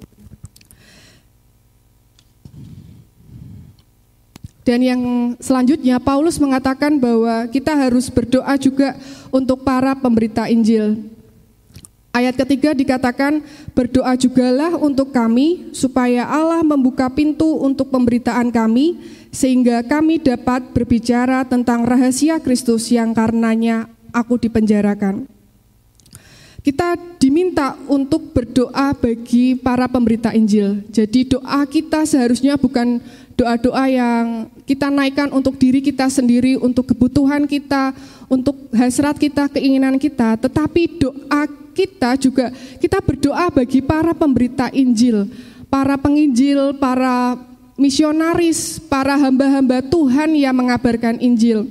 Dan 4.64 4.80
yang 4.80 5.02
selanjutnya 5.44 6.00
Paulus 6.00 6.40
mengatakan 6.40 6.96
bahwa 6.96 7.52
kita 7.52 7.76
harus 7.76 8.08
berdoa 8.08 8.56
juga 8.56 8.96
untuk 9.28 9.60
para 9.60 9.92
pemberita 9.92 10.48
Injil. 10.48 11.19
Ayat 12.10 12.34
ketiga 12.42 12.74
dikatakan, 12.74 13.38
berdoa 13.70 14.18
jugalah 14.18 14.74
untuk 14.74 15.14
kami, 15.14 15.70
supaya 15.70 16.26
Allah 16.26 16.58
membuka 16.66 17.06
pintu 17.06 17.46
untuk 17.62 17.86
pemberitaan 17.94 18.50
kami, 18.50 18.98
sehingga 19.30 19.86
kami 19.86 20.18
dapat 20.18 20.74
berbicara 20.74 21.46
tentang 21.46 21.86
rahasia 21.86 22.42
Kristus 22.42 22.90
yang 22.90 23.14
karenanya 23.14 23.86
aku 24.10 24.42
dipenjarakan. 24.42 25.30
Kita 26.60 26.98
diminta 27.16 27.78
untuk 27.88 28.36
berdoa 28.36 28.92
bagi 28.92 29.56
para 29.56 29.88
pemberita 29.88 30.34
Injil. 30.34 30.84
Jadi 30.92 31.24
doa 31.24 31.64
kita 31.64 32.04
seharusnya 32.04 32.60
bukan 32.60 33.00
doa-doa 33.32 33.88
yang 33.88 34.52
kita 34.68 34.92
naikkan 34.92 35.32
untuk 35.32 35.56
diri 35.56 35.80
kita 35.80 36.12
sendiri, 36.12 36.60
untuk 36.60 36.92
kebutuhan 36.92 37.48
kita, 37.48 37.96
untuk 38.30 38.70
hasrat 38.70 39.18
kita, 39.18 39.50
keinginan 39.50 39.98
kita, 39.98 40.38
tetapi 40.38 41.02
doa 41.02 41.50
kita 41.74 42.14
juga 42.14 42.54
kita 42.78 43.02
berdoa 43.02 43.50
bagi 43.50 43.82
para 43.82 44.14
pemberita 44.14 44.70
Injil, 44.70 45.26
para 45.66 45.98
penginjil, 45.98 46.78
para 46.78 47.34
misionaris, 47.74 48.78
para 48.86 49.18
hamba-hamba 49.18 49.82
Tuhan 49.82 50.38
yang 50.38 50.54
mengabarkan 50.54 51.18
Injil. 51.18 51.66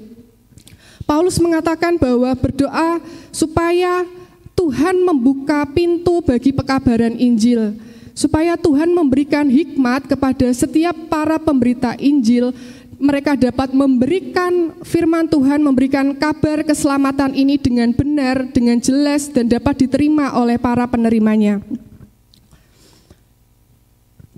Paulus 1.08 1.40
mengatakan 1.40 1.96
bahwa 1.96 2.30
berdoa 2.36 3.02
supaya 3.32 4.06
Tuhan 4.54 5.00
membuka 5.08 5.64
pintu 5.72 6.20
bagi 6.20 6.52
pekabaran 6.52 7.16
Injil, 7.16 7.80
supaya 8.12 8.60
Tuhan 8.60 8.92
memberikan 8.92 9.48
hikmat 9.48 10.12
kepada 10.12 10.52
setiap 10.52 10.94
para 11.08 11.40
pemberita 11.40 11.96
Injil 11.96 12.52
mereka 13.00 13.40
dapat 13.40 13.72
memberikan 13.72 14.76
firman 14.84 15.26
Tuhan, 15.32 15.64
memberikan 15.64 16.12
kabar 16.20 16.68
keselamatan 16.68 17.32
ini 17.32 17.56
dengan 17.56 17.96
benar, 17.96 18.52
dengan 18.52 18.76
jelas, 18.84 19.32
dan 19.32 19.48
dapat 19.48 19.88
diterima 19.88 20.36
oleh 20.36 20.60
para 20.60 20.84
penerimanya. 20.84 21.64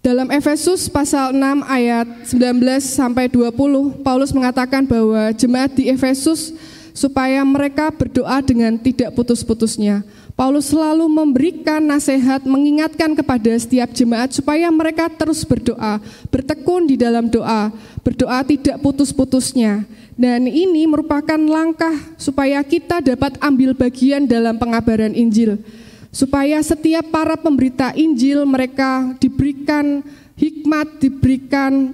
Dalam 0.02 0.30
Efesus 0.34 0.90
pasal 0.90 1.34
6 1.34 1.62
ayat 1.66 2.08
19 2.26 2.82
sampai 2.82 3.30
20, 3.30 4.02
Paulus 4.02 4.34
mengatakan 4.34 4.86
bahwa 4.86 5.30
jemaat 5.34 5.78
di 5.78 5.90
Efesus 5.90 6.54
supaya 6.94 7.42
mereka 7.46 7.90
berdoa 7.90 8.42
dengan 8.42 8.78
tidak 8.78 9.14
putus-putusnya. 9.14 10.06
Paulus 10.42 10.74
selalu 10.74 11.06
memberikan 11.06 11.78
nasihat, 11.86 12.42
mengingatkan 12.50 13.14
kepada 13.14 13.54
setiap 13.62 13.94
jemaat 13.94 14.34
supaya 14.34 14.74
mereka 14.74 15.06
terus 15.06 15.46
berdoa, 15.46 16.02
bertekun 16.34 16.90
di 16.90 16.98
dalam 16.98 17.30
doa, 17.30 17.70
berdoa 18.02 18.42
tidak 18.42 18.82
putus-putusnya. 18.82 19.86
Dan 20.18 20.50
ini 20.50 20.90
merupakan 20.90 21.38
langkah 21.38 21.94
supaya 22.18 22.58
kita 22.66 23.06
dapat 23.06 23.38
ambil 23.38 23.78
bagian 23.78 24.26
dalam 24.26 24.58
pengabaran 24.58 25.14
Injil. 25.14 25.62
Supaya 26.10 26.58
setiap 26.66 27.14
para 27.14 27.38
pemberita 27.38 27.94
Injil 27.94 28.42
mereka 28.42 29.14
diberikan 29.22 30.02
hikmat, 30.42 31.06
diberikan 31.06 31.94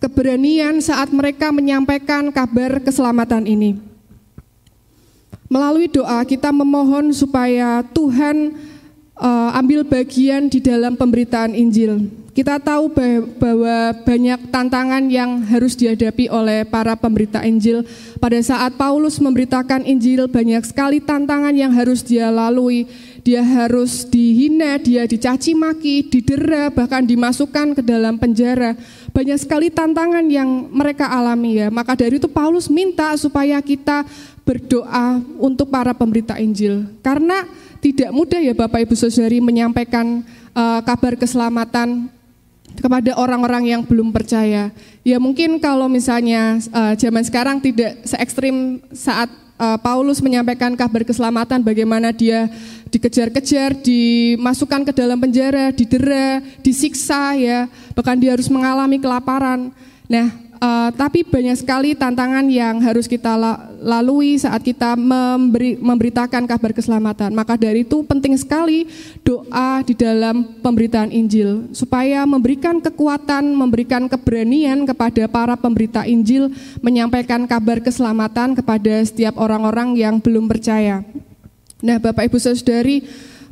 keberanian 0.00 0.80
saat 0.80 1.12
mereka 1.12 1.52
menyampaikan 1.52 2.32
kabar 2.32 2.80
keselamatan 2.80 3.44
ini. 3.44 3.93
Melalui 5.48 5.86
doa 5.92 6.24
kita 6.24 6.50
memohon 6.50 7.12
supaya 7.12 7.84
Tuhan 7.92 8.56
uh, 9.18 9.50
ambil 9.54 9.84
bagian 9.86 10.48
di 10.50 10.58
dalam 10.58 10.96
pemberitaan 10.98 11.54
Injil. 11.54 12.24
Kita 12.34 12.58
tahu 12.58 12.90
bahwa 13.38 13.94
banyak 14.02 14.50
tantangan 14.50 15.06
yang 15.06 15.46
harus 15.46 15.78
dihadapi 15.78 16.26
oleh 16.26 16.66
para 16.66 16.98
pemberita 16.98 17.46
Injil. 17.46 17.86
Pada 18.18 18.34
saat 18.42 18.74
Paulus 18.74 19.22
memberitakan 19.22 19.86
Injil, 19.86 20.26
banyak 20.26 20.66
sekali 20.66 20.98
tantangan 20.98 21.54
yang 21.54 21.70
harus 21.70 22.02
dia 22.02 22.34
lalui. 22.34 22.90
Dia 23.22 23.38
harus 23.38 24.02
dihina, 24.02 24.82
dia 24.82 25.06
dicaci 25.06 25.54
maki, 25.54 26.10
didera, 26.10 26.74
bahkan 26.74 27.06
dimasukkan 27.06 27.78
ke 27.78 27.82
dalam 27.86 28.18
penjara. 28.18 28.74
Banyak 29.14 29.38
sekali 29.38 29.70
tantangan 29.70 30.26
yang 30.26 30.74
mereka 30.74 31.06
alami 31.06 31.62
ya. 31.62 31.70
Maka 31.70 31.94
dari 31.94 32.18
itu 32.18 32.26
Paulus 32.26 32.66
minta 32.66 33.14
supaya 33.14 33.62
kita 33.62 34.02
berdoa 34.44 35.24
untuk 35.40 35.72
para 35.72 35.96
pemberita 35.96 36.36
Injil. 36.36 36.84
Karena 37.00 37.48
tidak 37.80 38.12
mudah 38.12 38.40
ya 38.40 38.52
Bapak 38.52 38.84
Ibu 38.84 38.94
Saudari 38.96 39.40
menyampaikan 39.40 40.24
uh, 40.52 40.80
kabar 40.84 41.16
keselamatan 41.16 42.12
kepada 42.76 43.16
orang-orang 43.16 43.76
yang 43.76 43.82
belum 43.84 44.12
percaya. 44.12 44.68
Ya 45.00 45.16
mungkin 45.16 45.60
kalau 45.60 45.88
misalnya 45.88 46.60
uh, 46.72 46.92
zaman 46.96 47.24
sekarang 47.24 47.60
tidak 47.60 48.04
se 48.04 48.16
ekstrim 48.20 48.80
saat 48.92 49.32
uh, 49.58 49.78
Paulus 49.80 50.20
menyampaikan 50.20 50.74
kabar 50.74 51.04
keselamatan 51.06 51.64
bagaimana 51.64 52.12
dia 52.12 52.50
dikejar-kejar, 52.90 53.74
dimasukkan 53.82 54.86
ke 54.86 54.92
dalam 54.94 55.18
penjara, 55.18 55.74
didera, 55.74 56.38
disiksa 56.62 57.34
ya, 57.34 57.66
bahkan 57.96 58.14
dia 58.14 58.30
harus 58.34 58.46
mengalami 58.46 59.02
kelaparan. 59.02 59.74
Nah, 60.06 60.30
Uh, 60.62 60.90
tapi 60.94 61.26
banyak 61.26 61.58
sekali 61.58 61.98
tantangan 61.98 62.46
yang 62.46 62.78
harus 62.78 63.10
kita 63.10 63.34
lalui 63.82 64.38
saat 64.38 64.62
kita 64.62 64.94
memberi, 64.94 65.76
memberitakan 65.76 66.46
kabar 66.46 66.70
keselamatan. 66.70 67.34
Maka 67.34 67.58
dari 67.58 67.82
itu 67.82 68.06
penting 68.06 68.38
sekali 68.38 68.86
doa 69.26 69.82
di 69.82 69.92
dalam 69.98 70.56
pemberitaan 70.62 71.10
Injil 71.10 71.68
supaya 71.74 72.22
memberikan 72.24 72.78
kekuatan, 72.78 73.50
memberikan 73.52 74.06
keberanian 74.06 74.86
kepada 74.86 75.26
para 75.26 75.54
pemberita 75.58 76.06
Injil 76.06 76.54
menyampaikan 76.80 77.44
kabar 77.50 77.82
keselamatan 77.82 78.54
kepada 78.54 79.02
setiap 79.02 79.34
orang-orang 79.36 79.98
yang 79.98 80.22
belum 80.22 80.46
percaya. 80.46 81.02
Nah, 81.84 82.00
Bapak 82.00 82.32
Ibu 82.32 82.40
Saudari, 82.40 83.04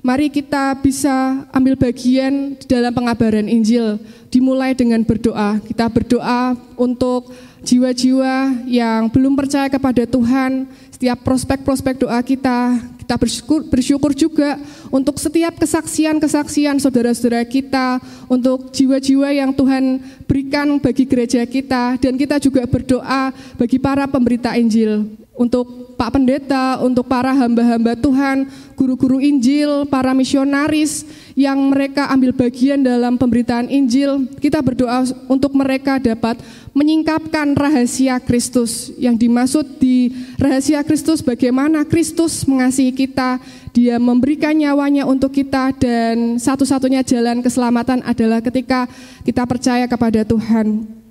mari 0.02 0.26
kita 0.28 0.74
bisa 0.82 1.46
ambil 1.54 1.78
bagian 1.78 2.58
di 2.58 2.66
dalam 2.66 2.90
pengabaran 2.90 3.46
Injil. 3.46 4.02
Dimulai 4.28 4.74
dengan 4.74 5.00
berdoa. 5.06 5.62
Kita 5.62 5.86
berdoa 5.86 6.58
untuk 6.74 7.30
jiwa-jiwa 7.62 8.66
yang 8.66 9.06
belum 9.06 9.38
percaya 9.38 9.70
kepada 9.70 10.02
Tuhan, 10.02 10.66
setiap 10.90 11.22
prospek-prospek 11.22 12.02
doa 12.02 12.18
kita, 12.22 12.74
kita 12.98 13.14
bersyukur, 13.18 13.60
bersyukur 13.70 14.10
juga 14.14 14.58
untuk 14.90 15.18
setiap 15.18 15.58
kesaksian-kesaksian 15.62 16.82
saudara-saudara 16.82 17.46
kita, 17.46 18.02
untuk 18.26 18.74
jiwa-jiwa 18.74 19.30
yang 19.30 19.50
Tuhan 19.54 20.02
berikan 20.26 20.78
bagi 20.82 21.06
gereja 21.06 21.46
kita, 21.46 21.98
dan 22.02 22.14
kita 22.18 22.42
juga 22.42 22.66
berdoa 22.66 23.30
bagi 23.54 23.78
para 23.78 24.10
pemberita 24.10 24.54
Injil, 24.58 25.06
untuk 25.38 25.81
Pak 26.02 26.18
Pendeta, 26.18 26.82
untuk 26.82 27.06
para 27.06 27.30
hamba-hamba 27.30 27.94
Tuhan, 27.94 28.50
guru-guru 28.74 29.22
Injil, 29.22 29.86
para 29.86 30.10
misionaris 30.10 31.06
yang 31.38 31.54
mereka 31.70 32.10
ambil 32.10 32.34
bagian 32.34 32.82
dalam 32.82 33.14
pemberitaan 33.14 33.70
Injil. 33.70 34.26
Kita 34.42 34.58
berdoa 34.58 35.06
untuk 35.30 35.54
mereka 35.54 36.02
dapat 36.02 36.42
menyingkapkan 36.74 37.54
rahasia 37.54 38.18
Kristus. 38.18 38.90
Yang 38.98 39.30
dimaksud 39.30 39.78
di 39.78 40.10
rahasia 40.42 40.82
Kristus 40.82 41.22
bagaimana 41.22 41.86
Kristus 41.86 42.50
mengasihi 42.50 42.90
kita, 42.90 43.38
dia 43.70 44.02
memberikan 44.02 44.58
nyawanya 44.58 45.06
untuk 45.06 45.30
kita 45.30 45.70
dan 45.78 46.34
satu-satunya 46.34 47.06
jalan 47.06 47.46
keselamatan 47.46 48.02
adalah 48.02 48.42
ketika 48.42 48.90
kita 49.22 49.46
percaya 49.46 49.86
kepada 49.86 50.26
Tuhan. 50.26 51.01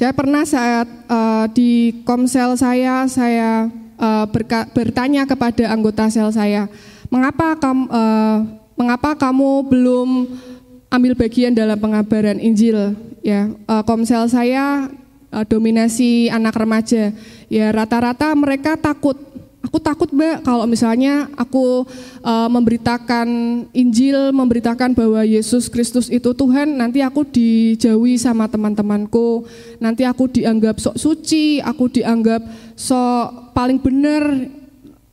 Saya 0.00 0.16
pernah 0.16 0.48
saat 0.48 0.88
uh, 1.12 1.44
di 1.52 2.00
komsel 2.08 2.56
saya, 2.56 3.04
saya 3.04 3.68
uh, 4.00 4.24
berka, 4.32 4.64
bertanya 4.72 5.28
kepada 5.28 5.68
anggota 5.68 6.08
sel 6.08 6.32
saya, 6.32 6.72
mengapa 7.12 7.52
kamu, 7.60 7.84
uh, 7.84 8.48
mengapa 8.80 9.12
kamu 9.12 9.60
belum 9.68 10.08
ambil 10.88 11.12
bagian 11.12 11.52
dalam 11.52 11.76
pengabaran 11.76 12.40
Injil? 12.40 12.96
Ya, 13.20 13.52
uh, 13.68 13.84
komsel 13.84 14.24
saya 14.32 14.88
uh, 15.36 15.44
dominasi 15.44 16.32
anak 16.32 16.56
remaja. 16.56 17.12
Ya, 17.52 17.68
rata-rata 17.68 18.32
mereka 18.32 18.80
takut 18.80 19.20
Aku 19.70 19.78
takut 19.78 20.10
mbak 20.10 20.42
kalau 20.42 20.66
misalnya 20.66 21.30
aku 21.38 21.86
uh, 22.26 22.50
memberitakan 22.50 23.28
Injil, 23.70 24.34
memberitakan 24.34 24.98
bahwa 24.98 25.22
Yesus 25.22 25.70
Kristus 25.70 26.10
itu 26.10 26.34
Tuhan, 26.34 26.74
nanti 26.74 26.98
aku 27.06 27.22
dijauhi 27.22 28.18
sama 28.18 28.50
teman-temanku, 28.50 29.46
nanti 29.78 30.02
aku 30.02 30.26
dianggap 30.26 30.74
sok 30.82 30.98
suci, 30.98 31.62
aku 31.62 31.86
dianggap 31.86 32.42
sok 32.74 33.54
paling 33.54 33.78
benar, 33.78 34.26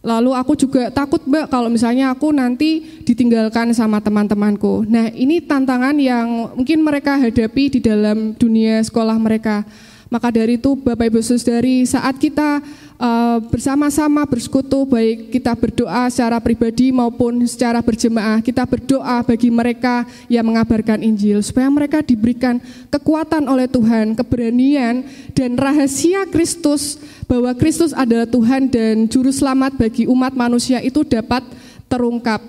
Lalu 0.07 0.31
aku 0.39 0.55
juga 0.55 0.87
takut 0.87 1.19
mbak 1.27 1.51
kalau 1.51 1.67
misalnya 1.67 2.15
aku 2.15 2.31
nanti 2.31 3.03
ditinggalkan 3.03 3.75
sama 3.75 3.99
teman-temanku. 3.99 4.87
Nah 4.87 5.11
ini 5.11 5.43
tantangan 5.43 5.99
yang 5.99 6.55
mungkin 6.55 6.79
mereka 6.79 7.19
hadapi 7.19 7.75
di 7.75 7.79
dalam 7.83 8.31
dunia 8.31 8.79
sekolah 8.87 9.19
mereka. 9.19 9.67
Maka 10.07 10.31
dari 10.31 10.55
itu 10.55 10.71
Bapak 10.79 11.11
Ibu 11.11 11.19
Saudari 11.19 11.83
saat 11.83 12.15
kita 12.15 12.63
uh, 12.95 13.37
bersama-sama 13.51 14.23
bersekutu 14.23 14.87
baik 14.87 15.35
kita 15.35 15.51
berdoa 15.51 16.07
secara 16.07 16.39
pribadi 16.39 16.95
maupun 16.95 17.43
secara 17.43 17.83
berjemaah 17.83 18.39
kita 18.39 18.63
berdoa 18.63 19.19
bagi 19.27 19.51
mereka 19.51 20.07
yang 20.31 20.47
mengabarkan 20.47 21.03
Injil 21.03 21.43
supaya 21.43 21.67
mereka 21.67 21.99
diberikan 21.99 22.63
kekuatan 22.87 23.51
oleh 23.51 23.67
Tuhan, 23.67 24.15
keberanian 24.15 25.03
dan 25.35 25.59
rahasia 25.59 26.23
Kristus 26.31 26.95
bahwa 27.27 27.51
Kristus 27.59 27.91
adalah 27.91 28.25
Tuhan 28.25 28.71
dan 28.71 29.11
juru 29.11 29.29
selamat 29.29 29.75
bagi 29.75 30.07
umat 30.07 30.31
manusia 30.31 30.79
itu 30.79 31.03
dapat 31.03 31.43
terungkap. 31.91 32.39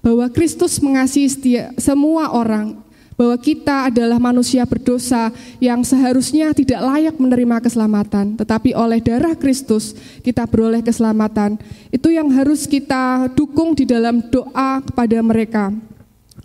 Bahwa 0.00 0.32
Kristus 0.32 0.80
mengasihi 0.80 1.28
setia, 1.28 1.76
semua 1.76 2.32
orang 2.32 2.80
bahwa 3.20 3.36
kita 3.36 3.92
adalah 3.92 4.16
manusia 4.16 4.64
berdosa 4.64 5.28
yang 5.60 5.84
seharusnya 5.84 6.56
tidak 6.56 6.80
layak 6.80 7.20
menerima 7.20 7.60
keselamatan, 7.60 8.40
tetapi 8.40 8.72
oleh 8.72 8.96
darah 8.96 9.36
Kristus 9.36 9.92
kita 10.24 10.48
beroleh 10.48 10.80
keselamatan. 10.80 11.60
Itu 11.92 12.08
yang 12.08 12.32
harus 12.32 12.64
kita 12.64 13.28
dukung 13.36 13.76
di 13.76 13.84
dalam 13.84 14.24
doa 14.24 14.80
kepada 14.80 15.20
mereka. 15.20 15.68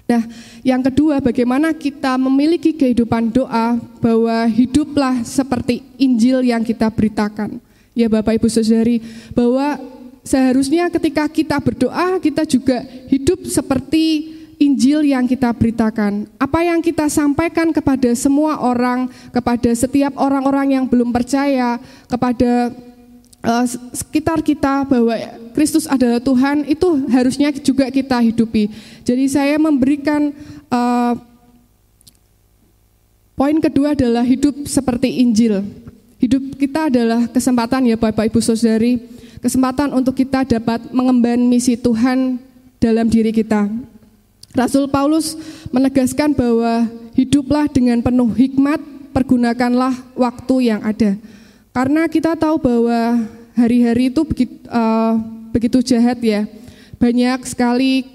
Nah, 0.04 0.28
yang 0.68 0.84
kedua, 0.84 1.24
bagaimana 1.24 1.72
kita 1.72 2.20
memiliki 2.20 2.76
kehidupan 2.76 3.32
doa 3.32 3.80
bahwa 4.04 4.44
hiduplah 4.52 5.24
seperti 5.24 5.80
Injil 5.96 6.44
yang 6.44 6.60
kita 6.60 6.92
beritakan. 6.92 7.56
Ya, 7.96 8.12
Bapak 8.12 8.36
Ibu 8.36 8.52
Saudari, 8.52 9.00
bahwa 9.32 9.80
seharusnya 10.28 10.92
ketika 10.92 11.24
kita 11.32 11.56
berdoa, 11.56 12.20
kita 12.20 12.44
juga 12.44 12.84
hidup 13.08 13.48
seperti 13.48 14.35
Injil 14.56 15.12
yang 15.12 15.28
kita 15.28 15.52
beritakan, 15.52 16.32
apa 16.40 16.60
yang 16.64 16.80
kita 16.80 17.12
sampaikan 17.12 17.76
kepada 17.76 18.08
semua 18.16 18.56
orang, 18.64 19.12
kepada 19.36 19.68
setiap 19.76 20.16
orang-orang 20.16 20.80
yang 20.80 20.86
belum 20.88 21.12
percaya, 21.12 21.76
kepada 22.08 22.72
uh, 23.44 23.66
sekitar 23.92 24.40
kita 24.40 24.88
bahwa 24.88 25.16
Kristus 25.52 25.86
adalah 25.86 26.24
Tuhan, 26.24 26.64
itu 26.72 26.88
harusnya 27.12 27.52
juga 27.52 27.92
kita 27.92 28.20
hidupi. 28.24 28.72
Jadi 29.04 29.26
saya 29.28 29.60
memberikan 29.60 30.32
uh, 30.72 31.14
poin 33.36 33.60
kedua 33.60 33.92
adalah 33.92 34.24
hidup 34.24 34.66
seperti 34.68 35.20
Injil. 35.20 35.68
Hidup 36.16 36.56
kita 36.56 36.88
adalah 36.88 37.28
kesempatan 37.28 37.92
ya 37.92 38.00
Bapak 38.00 38.32
Ibu 38.32 38.40
Saudari, 38.40 39.04
kesempatan 39.44 39.92
untuk 39.92 40.16
kita 40.16 40.48
dapat 40.48 40.90
mengemban 40.96 41.38
misi 41.44 41.76
Tuhan 41.76 42.40
dalam 42.80 43.12
diri 43.12 43.36
kita. 43.36 43.68
Rasul 44.56 44.88
Paulus 44.88 45.36
menegaskan 45.68 46.32
bahwa 46.32 46.88
hiduplah 47.12 47.68
dengan 47.68 48.00
penuh 48.00 48.32
hikmat, 48.32 48.80
pergunakanlah 49.12 49.92
waktu 50.16 50.72
yang 50.72 50.80
ada. 50.80 51.20
Karena 51.76 52.08
kita 52.08 52.40
tahu 52.40 52.56
bahwa 52.64 53.28
hari-hari 53.52 54.08
itu 54.08 54.24
begitu, 54.24 54.56
uh, 54.72 54.76
eh, 54.80 55.14
begitu 55.52 55.84
jahat 55.84 56.24
ya. 56.24 56.48
Banyak 56.96 57.44
sekali 57.44 58.15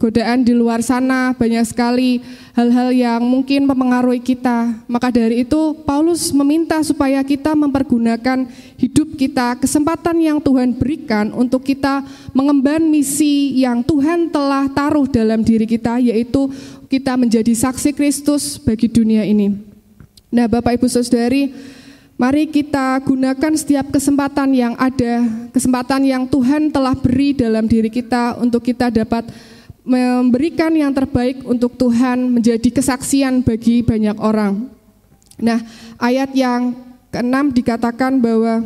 godaan 0.00 0.40
di 0.40 0.56
luar 0.56 0.80
sana, 0.80 1.36
banyak 1.36 1.60
sekali 1.68 2.24
hal-hal 2.56 2.88
yang 2.88 3.20
mungkin 3.20 3.68
mempengaruhi 3.68 4.24
kita. 4.24 4.72
Maka 4.88 5.12
dari 5.12 5.44
itu 5.44 5.76
Paulus 5.84 6.32
meminta 6.32 6.80
supaya 6.80 7.20
kita 7.20 7.52
mempergunakan 7.52 8.48
hidup 8.80 9.20
kita, 9.20 9.60
kesempatan 9.60 10.16
yang 10.24 10.40
Tuhan 10.40 10.72
berikan 10.72 11.36
untuk 11.36 11.68
kita 11.68 12.00
mengemban 12.32 12.80
misi 12.88 13.60
yang 13.60 13.84
Tuhan 13.84 14.32
telah 14.32 14.72
taruh 14.72 15.04
dalam 15.04 15.44
diri 15.44 15.68
kita, 15.68 16.00
yaitu 16.00 16.48
kita 16.88 17.20
menjadi 17.20 17.52
saksi 17.52 17.92
Kristus 17.92 18.56
bagi 18.56 18.88
dunia 18.88 19.28
ini. 19.28 19.52
Nah 20.32 20.48
Bapak 20.48 20.80
Ibu 20.80 20.88
Saudari, 20.88 21.52
mari 22.16 22.48
kita 22.48 23.04
gunakan 23.04 23.52
setiap 23.52 23.92
kesempatan 23.92 24.48
yang 24.56 24.72
ada, 24.80 25.28
kesempatan 25.52 26.08
yang 26.08 26.24
Tuhan 26.24 26.72
telah 26.72 26.96
beri 26.96 27.36
dalam 27.36 27.68
diri 27.68 27.92
kita 27.92 28.40
untuk 28.40 28.64
kita 28.64 28.88
dapat 28.88 29.28
memberikan 29.90 30.70
yang 30.70 30.94
terbaik 30.94 31.42
untuk 31.42 31.74
Tuhan 31.74 32.38
menjadi 32.38 32.70
kesaksian 32.70 33.42
bagi 33.42 33.82
banyak 33.82 34.14
orang. 34.22 34.70
Nah, 35.42 35.58
ayat 35.98 36.30
yang 36.30 36.78
keenam 37.10 37.50
dikatakan 37.50 38.22
bahwa 38.22 38.62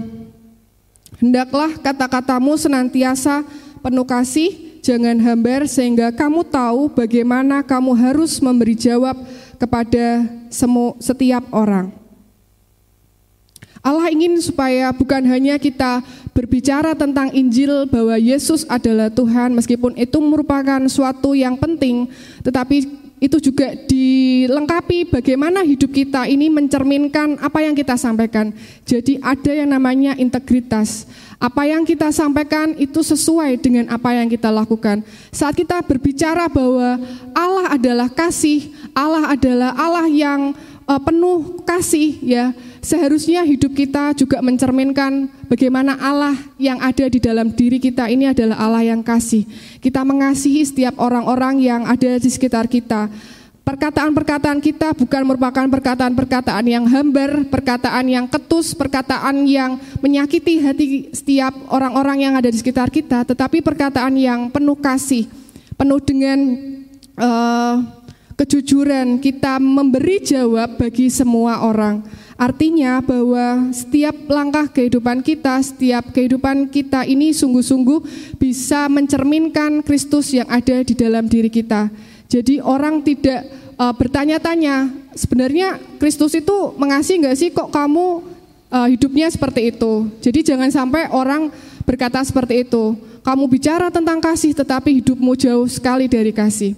hendaklah 1.16 1.72
kata-katamu 1.80 2.60
senantiasa 2.60 3.40
penuh 3.80 4.04
kasih, 4.04 4.52
jangan 4.84 5.16
hambar 5.16 5.64
sehingga 5.64 6.12
kamu 6.12 6.44
tahu 6.44 6.92
bagaimana 6.92 7.64
kamu 7.64 7.96
harus 7.96 8.36
memberi 8.44 8.76
jawab 8.76 9.16
kepada 9.56 10.28
setiap 11.00 11.48
orang. 11.56 12.03
Allah 13.84 14.08
ingin 14.08 14.40
supaya 14.40 14.88
bukan 14.96 15.20
hanya 15.28 15.60
kita 15.60 16.00
berbicara 16.32 16.96
tentang 16.96 17.28
Injil 17.36 17.84
bahwa 17.84 18.16
Yesus 18.16 18.64
adalah 18.64 19.12
Tuhan 19.12 19.52
meskipun 19.52 19.92
itu 20.00 20.16
merupakan 20.24 20.80
suatu 20.88 21.36
yang 21.36 21.60
penting 21.60 22.08
tetapi 22.40 23.04
itu 23.24 23.40
juga 23.40 23.72
dilengkapi 23.88 25.08
bagaimana 25.08 25.64
hidup 25.64 25.96
kita 25.96 26.28
ini 26.28 26.52
mencerminkan 26.52 27.40
apa 27.40 27.64
yang 27.64 27.72
kita 27.72 27.96
sampaikan. 27.96 28.52
Jadi 28.84 29.16
ada 29.24 29.48
yang 29.48 29.72
namanya 29.72 30.12
integritas. 30.20 31.08
Apa 31.40 31.64
yang 31.64 31.88
kita 31.88 32.12
sampaikan 32.12 32.76
itu 32.76 33.00
sesuai 33.00 33.56
dengan 33.64 33.88
apa 33.88 34.12
yang 34.12 34.28
kita 34.28 34.52
lakukan. 34.52 35.00
Saat 35.32 35.56
kita 35.56 35.80
berbicara 35.80 36.52
bahwa 36.52 37.00
Allah 37.32 37.72
adalah 37.72 38.08
kasih, 38.12 38.68
Allah 38.92 39.32
adalah 39.32 39.72
Allah 39.72 40.04
yang 40.04 40.52
uh, 40.84 41.00
penuh 41.00 41.64
kasih 41.64 42.20
ya 42.20 42.52
seharusnya 42.84 43.40
hidup 43.42 43.72
kita 43.72 44.12
juga 44.12 44.44
mencerminkan 44.44 45.26
bagaimana 45.48 45.96
Allah 45.96 46.36
yang 46.60 46.78
ada 46.84 47.08
di 47.08 47.16
dalam 47.16 47.50
diri 47.50 47.80
kita 47.80 48.12
ini 48.12 48.28
adalah 48.28 48.60
Allah 48.60 48.94
yang 48.94 49.00
kasih. 49.00 49.48
Kita 49.80 50.04
mengasihi 50.04 50.62
setiap 50.62 51.00
orang-orang 51.00 51.64
yang 51.64 51.82
ada 51.88 52.20
di 52.20 52.28
sekitar 52.28 52.68
kita. 52.68 53.08
Perkataan-perkataan 53.64 54.60
kita 54.60 54.92
bukan 54.92 55.24
merupakan 55.24 55.64
perkataan-perkataan 55.64 56.64
yang 56.68 56.84
hambar, 56.84 57.48
perkataan 57.48 58.04
yang 58.04 58.28
ketus, 58.28 58.76
perkataan 58.76 59.48
yang 59.48 59.80
menyakiti 60.04 60.60
hati 60.60 61.08
setiap 61.16 61.56
orang-orang 61.72 62.28
yang 62.28 62.36
ada 62.36 62.52
di 62.52 62.60
sekitar 62.60 62.92
kita, 62.92 63.24
tetapi 63.24 63.64
perkataan 63.64 64.20
yang 64.20 64.52
penuh 64.52 64.76
kasih, 64.76 65.24
penuh 65.80 65.96
dengan 65.96 66.60
uh, 67.16 68.04
kejujuran, 68.36 69.16
kita 69.16 69.56
memberi 69.56 70.20
jawab 70.20 70.76
bagi 70.76 71.08
semua 71.08 71.64
orang. 71.64 72.04
Artinya 72.34 72.98
bahwa 72.98 73.70
setiap 73.70 74.26
langkah 74.26 74.66
kehidupan 74.66 75.22
kita, 75.22 75.54
setiap 75.62 76.10
kehidupan 76.10 76.66
kita 76.66 77.06
ini 77.06 77.30
sungguh-sungguh 77.30 78.34
bisa 78.42 78.90
mencerminkan 78.90 79.86
Kristus 79.86 80.34
yang 80.34 80.50
ada 80.50 80.82
di 80.82 80.94
dalam 80.98 81.30
diri 81.30 81.46
kita. 81.46 81.86
Jadi 82.26 82.58
orang 82.58 83.06
tidak 83.06 83.46
uh, 83.78 83.94
bertanya-tanya, 83.94 84.90
sebenarnya 85.14 85.78
Kristus 86.02 86.34
itu 86.34 86.74
mengasihi 86.74 87.22
nggak 87.22 87.38
sih 87.38 87.48
kok 87.54 87.70
kamu 87.70 88.26
uh, 88.74 88.88
hidupnya 88.90 89.30
seperti 89.30 89.70
itu. 89.70 90.10
Jadi 90.18 90.42
jangan 90.42 90.74
sampai 90.74 91.06
orang 91.14 91.54
berkata 91.86 92.18
seperti 92.26 92.66
itu. 92.66 92.98
Kamu 93.22 93.46
bicara 93.46 93.88
tentang 93.94 94.18
kasih 94.18 94.52
tetapi 94.52 95.00
hidupmu 95.00 95.32
jauh 95.38 95.70
sekali 95.70 96.10
dari 96.10 96.34
kasih. 96.34 96.74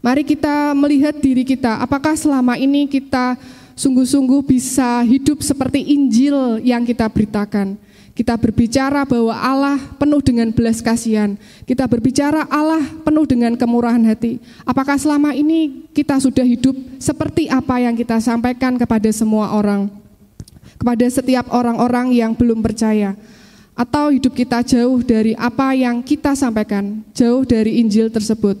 Mari 0.00 0.24
kita 0.24 0.72
melihat 0.72 1.16
diri 1.16 1.44
kita, 1.44 1.76
apakah 1.76 2.16
selama 2.16 2.56
ini 2.56 2.88
kita 2.88 3.36
sungguh-sungguh 3.80 4.44
bisa 4.44 5.00
hidup 5.08 5.40
seperti 5.40 5.96
Injil 5.96 6.60
yang 6.60 6.84
kita 6.84 7.08
beritakan. 7.08 7.80
Kita 8.12 8.36
berbicara 8.36 9.08
bahwa 9.08 9.32
Allah 9.32 9.80
penuh 9.96 10.20
dengan 10.20 10.52
belas 10.52 10.84
kasihan. 10.84 11.40
Kita 11.64 11.88
berbicara 11.88 12.44
Allah 12.52 12.84
penuh 13.00 13.24
dengan 13.24 13.56
kemurahan 13.56 14.02
hati. 14.04 14.36
Apakah 14.68 15.00
selama 15.00 15.32
ini 15.32 15.88
kita 15.96 16.20
sudah 16.20 16.44
hidup 16.44 16.76
seperti 17.00 17.48
apa 17.48 17.80
yang 17.80 17.96
kita 17.96 18.20
sampaikan 18.20 18.76
kepada 18.76 19.08
semua 19.08 19.56
orang? 19.56 19.88
Kepada 20.76 21.06
setiap 21.08 21.48
orang-orang 21.48 22.12
yang 22.12 22.36
belum 22.36 22.60
percaya. 22.60 23.16
Atau 23.72 24.12
hidup 24.12 24.36
kita 24.36 24.60
jauh 24.60 25.00
dari 25.00 25.32
apa 25.40 25.72
yang 25.72 26.04
kita 26.04 26.36
sampaikan, 26.36 27.00
jauh 27.16 27.48
dari 27.48 27.80
Injil 27.80 28.12
tersebut. 28.12 28.60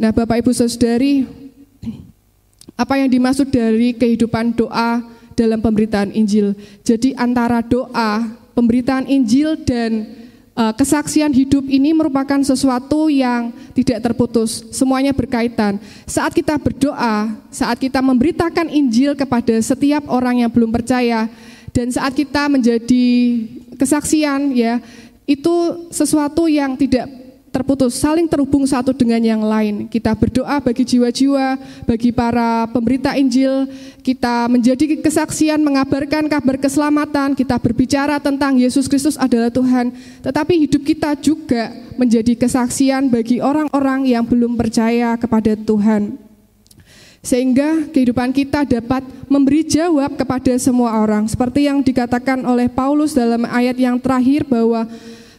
Nah 0.00 0.08
Bapak 0.16 0.40
Ibu 0.40 0.56
Saudari, 0.56 1.43
apa 2.74 2.98
yang 2.98 3.08
dimaksud 3.10 3.50
dari 3.50 3.94
kehidupan 3.94 4.54
doa 4.58 5.02
dalam 5.34 5.58
pemberitaan 5.62 6.10
Injil. 6.14 6.54
Jadi 6.82 7.14
antara 7.14 7.62
doa, 7.62 8.26
pemberitaan 8.54 9.06
Injil 9.10 9.58
dan 9.62 10.06
uh, 10.54 10.72
kesaksian 10.74 11.30
hidup 11.34 11.66
ini 11.66 11.94
merupakan 11.94 12.38
sesuatu 12.42 13.10
yang 13.10 13.50
tidak 13.74 14.10
terputus, 14.10 14.66
semuanya 14.70 15.14
berkaitan. 15.14 15.78
Saat 16.06 16.34
kita 16.34 16.58
berdoa, 16.58 17.34
saat 17.50 17.78
kita 17.78 18.02
memberitakan 18.02 18.70
Injil 18.70 19.18
kepada 19.18 19.54
setiap 19.62 20.06
orang 20.10 20.46
yang 20.46 20.50
belum 20.50 20.70
percaya 20.70 21.30
dan 21.74 21.90
saat 21.90 22.14
kita 22.14 22.46
menjadi 22.46 23.06
kesaksian 23.74 24.54
ya, 24.54 24.78
itu 25.26 25.54
sesuatu 25.90 26.46
yang 26.46 26.78
tidak 26.78 27.23
terputus, 27.54 27.94
saling 27.94 28.26
terhubung 28.26 28.66
satu 28.66 28.90
dengan 28.90 29.22
yang 29.22 29.38
lain. 29.46 29.86
Kita 29.86 30.10
berdoa 30.18 30.58
bagi 30.58 30.82
jiwa-jiwa, 30.82 31.54
bagi 31.86 32.10
para 32.10 32.66
pemberita 32.74 33.14
Injil, 33.14 33.70
kita 34.02 34.50
menjadi 34.50 34.98
kesaksian 34.98 35.62
mengabarkan 35.62 36.26
kabar 36.26 36.58
keselamatan, 36.58 37.38
kita 37.38 37.54
berbicara 37.62 38.18
tentang 38.18 38.58
Yesus 38.58 38.90
Kristus 38.90 39.14
adalah 39.14 39.54
Tuhan, 39.54 39.94
tetapi 40.26 40.66
hidup 40.66 40.82
kita 40.82 41.14
juga 41.14 41.70
menjadi 41.94 42.34
kesaksian 42.34 43.06
bagi 43.06 43.38
orang-orang 43.38 44.10
yang 44.10 44.26
belum 44.26 44.58
percaya 44.58 45.14
kepada 45.14 45.54
Tuhan. 45.54 46.18
Sehingga 47.24 47.88
kehidupan 47.88 48.36
kita 48.36 48.68
dapat 48.68 49.00
memberi 49.32 49.64
jawab 49.64 50.12
kepada 50.12 50.52
semua 50.60 51.00
orang. 51.00 51.24
Seperti 51.24 51.64
yang 51.64 51.80
dikatakan 51.80 52.44
oleh 52.44 52.68
Paulus 52.68 53.16
dalam 53.16 53.48
ayat 53.48 53.80
yang 53.80 53.96
terakhir 53.96 54.44
bahwa 54.44 54.84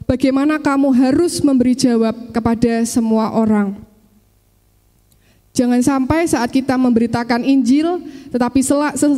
bagaimana 0.05 0.61
kamu 0.61 0.93
harus 0.93 1.41
memberi 1.43 1.73
jawab 1.77 2.13
kepada 2.31 2.81
semua 2.85 3.33
orang. 3.33 3.77
Jangan 5.55 5.79
sampai 5.79 6.27
saat 6.27 6.51
kita 6.51 6.75
memberitakan 6.75 7.39
Injil, 7.47 8.03
tetapi 8.27 8.59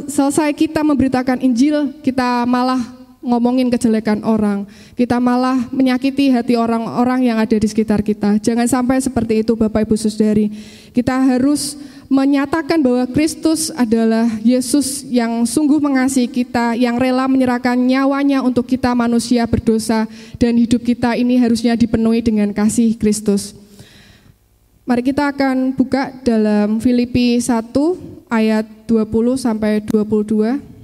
selesai 0.06 0.54
kita 0.54 0.86
memberitakan 0.86 1.42
Injil, 1.42 1.98
kita 2.06 2.46
malah 2.46 2.78
ngomongin 3.26 3.74
kejelekan 3.74 4.22
orang. 4.22 4.70
Kita 4.94 5.18
malah 5.18 5.58
menyakiti 5.74 6.30
hati 6.30 6.54
orang-orang 6.54 7.26
yang 7.26 7.42
ada 7.42 7.58
di 7.58 7.66
sekitar 7.66 8.06
kita. 8.06 8.38
Jangan 8.38 8.70
sampai 8.70 9.02
seperti 9.02 9.42
itu 9.42 9.58
Bapak 9.58 9.90
Ibu 9.90 9.98
Saudari. 9.98 10.54
Kita 10.94 11.18
harus 11.18 11.76
menyatakan 12.08 12.80
bahwa 12.80 13.04
Kristus 13.12 13.68
adalah 13.76 14.28
Yesus 14.40 15.04
yang 15.08 15.44
sungguh 15.44 15.80
mengasihi 15.80 16.28
kita, 16.28 16.76
yang 16.80 16.96
rela 16.96 17.28
menyerahkan 17.28 17.76
nyawanya 17.76 18.40
untuk 18.44 18.68
kita 18.68 18.96
manusia 18.96 19.44
berdosa 19.44 20.08
dan 20.40 20.56
hidup 20.56 20.84
kita 20.84 21.20
ini 21.20 21.36
harusnya 21.36 21.76
dipenuhi 21.76 22.24
dengan 22.24 22.56
kasih 22.56 22.96
Kristus. 22.96 23.56
Mari 24.88 25.04
kita 25.04 25.36
akan 25.36 25.76
buka 25.76 26.16
dalam 26.24 26.80
Filipi 26.80 27.36
1 27.44 27.76
ayat 28.32 28.64
20 28.88 29.36
sampai 29.36 29.84
22. 29.84 30.77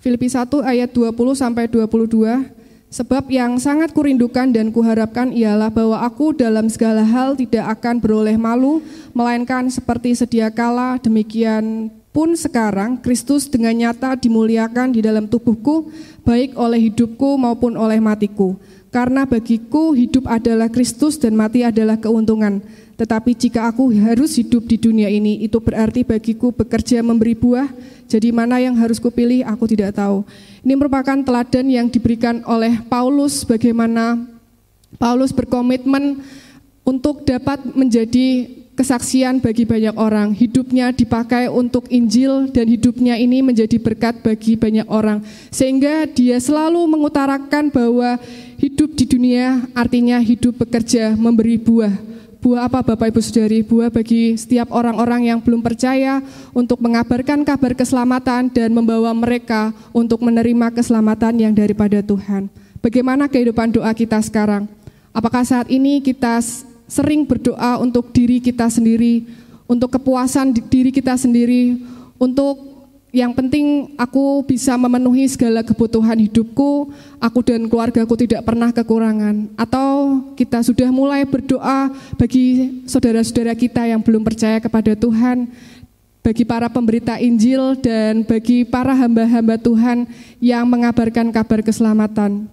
Filipi 0.00 0.32
1 0.32 0.64
ayat 0.64 0.96
20 0.96 1.12
sampai 1.36 1.68
22. 1.68 2.48
Sebab 2.88 3.28
yang 3.28 3.60
sangat 3.60 3.92
kurindukan 3.92 4.48
dan 4.48 4.72
kuharapkan 4.72 5.28
ialah 5.28 5.68
bahwa 5.68 6.00
aku 6.00 6.32
dalam 6.32 6.72
segala 6.72 7.04
hal 7.04 7.36
tidak 7.36 7.78
akan 7.78 8.00
beroleh 8.00 8.34
malu, 8.40 8.80
melainkan 9.12 9.68
seperti 9.68 10.16
sedia 10.16 10.48
kala, 10.48 10.96
demikian 10.98 11.92
pun 12.16 12.32
sekarang 12.32 12.96
Kristus 12.98 13.44
dengan 13.46 13.76
nyata 13.76 14.16
dimuliakan 14.16 14.96
di 14.96 15.04
dalam 15.04 15.28
tubuhku, 15.28 15.92
baik 16.24 16.56
oleh 16.56 16.90
hidupku 16.90 17.36
maupun 17.36 17.76
oleh 17.76 18.00
matiku. 18.00 18.56
Karena 18.88 19.28
bagiku 19.28 19.92
hidup 19.92 20.26
adalah 20.26 20.66
Kristus 20.72 21.20
dan 21.20 21.36
mati 21.36 21.62
adalah 21.62 22.00
keuntungan. 22.00 22.64
Tetapi 23.00 23.32
jika 23.32 23.64
aku 23.64 23.88
harus 23.96 24.36
hidup 24.36 24.68
di 24.68 24.76
dunia 24.76 25.08
ini, 25.08 25.40
itu 25.40 25.56
berarti 25.56 26.04
bagiku 26.04 26.52
bekerja 26.52 27.00
memberi 27.00 27.32
buah, 27.32 27.72
jadi 28.04 28.28
mana 28.28 28.60
yang 28.60 28.76
harus 28.76 29.00
kupilih 29.00 29.40
aku 29.48 29.64
tidak 29.72 29.96
tahu. 29.96 30.20
Ini 30.60 30.76
merupakan 30.76 31.16
teladan 31.24 31.64
yang 31.72 31.88
diberikan 31.88 32.44
oleh 32.44 32.76
Paulus 32.92 33.40
bagaimana 33.48 34.20
Paulus 35.00 35.32
berkomitmen 35.32 36.20
untuk 36.84 37.24
dapat 37.24 37.64
menjadi 37.72 38.60
kesaksian 38.76 39.40
bagi 39.40 39.64
banyak 39.64 39.96
orang. 39.96 40.36
Hidupnya 40.36 40.92
dipakai 40.92 41.48
untuk 41.48 41.88
Injil 41.88 42.52
dan 42.52 42.68
hidupnya 42.68 43.16
ini 43.16 43.40
menjadi 43.40 43.80
berkat 43.80 44.20
bagi 44.20 44.60
banyak 44.60 44.84
orang. 44.92 45.24
Sehingga 45.48 46.04
dia 46.04 46.36
selalu 46.36 46.84
mengutarakan 46.84 47.72
bahwa 47.72 48.20
hidup 48.60 48.92
di 48.92 49.08
dunia 49.08 49.64
artinya 49.72 50.20
hidup 50.20 50.60
bekerja 50.60 51.16
memberi 51.16 51.56
buah 51.56 52.10
buah 52.40 52.72
apa 52.72 52.80
Bapak 52.80 53.12
Ibu 53.12 53.20
Saudari? 53.20 53.60
Buah 53.60 53.92
bagi 53.92 54.32
setiap 54.34 54.72
orang-orang 54.72 55.28
yang 55.28 55.38
belum 55.44 55.60
percaya 55.60 56.24
untuk 56.56 56.80
mengabarkan 56.80 57.44
kabar 57.44 57.76
keselamatan 57.76 58.48
dan 58.48 58.72
membawa 58.72 59.12
mereka 59.12 59.76
untuk 59.92 60.24
menerima 60.24 60.72
keselamatan 60.72 61.36
yang 61.36 61.52
daripada 61.52 62.00
Tuhan. 62.00 62.48
Bagaimana 62.80 63.28
kehidupan 63.28 63.76
doa 63.76 63.92
kita 63.92 64.16
sekarang? 64.24 64.64
Apakah 65.12 65.44
saat 65.44 65.68
ini 65.68 66.00
kita 66.00 66.40
sering 66.88 67.28
berdoa 67.28 67.76
untuk 67.76 68.08
diri 68.08 68.40
kita 68.40 68.72
sendiri, 68.72 69.28
untuk 69.68 69.92
kepuasan 70.00 70.56
diri 70.56 70.88
kita 70.88 71.20
sendiri, 71.20 71.76
untuk 72.16 72.69
yang 73.10 73.34
penting 73.34 73.98
aku 73.98 74.46
bisa 74.46 74.78
memenuhi 74.78 75.26
segala 75.26 75.66
kebutuhan 75.66 76.14
hidupku, 76.14 76.94
aku 77.18 77.38
dan 77.42 77.66
keluargaku 77.66 78.14
tidak 78.14 78.46
pernah 78.46 78.70
kekurangan. 78.70 79.50
Atau 79.58 80.22
kita 80.38 80.62
sudah 80.62 80.94
mulai 80.94 81.26
berdoa 81.26 81.90
bagi 82.14 82.80
saudara-saudara 82.86 83.58
kita 83.58 83.82
yang 83.82 83.98
belum 83.98 84.22
percaya 84.22 84.62
kepada 84.62 84.94
Tuhan, 84.94 85.50
bagi 86.22 86.46
para 86.46 86.70
pemberita 86.70 87.18
Injil 87.18 87.74
dan 87.82 88.22
bagi 88.22 88.62
para 88.62 88.94
hamba-hamba 88.94 89.58
Tuhan 89.58 90.06
yang 90.38 90.62
mengabarkan 90.70 91.34
kabar 91.34 91.66
keselamatan. 91.66 92.46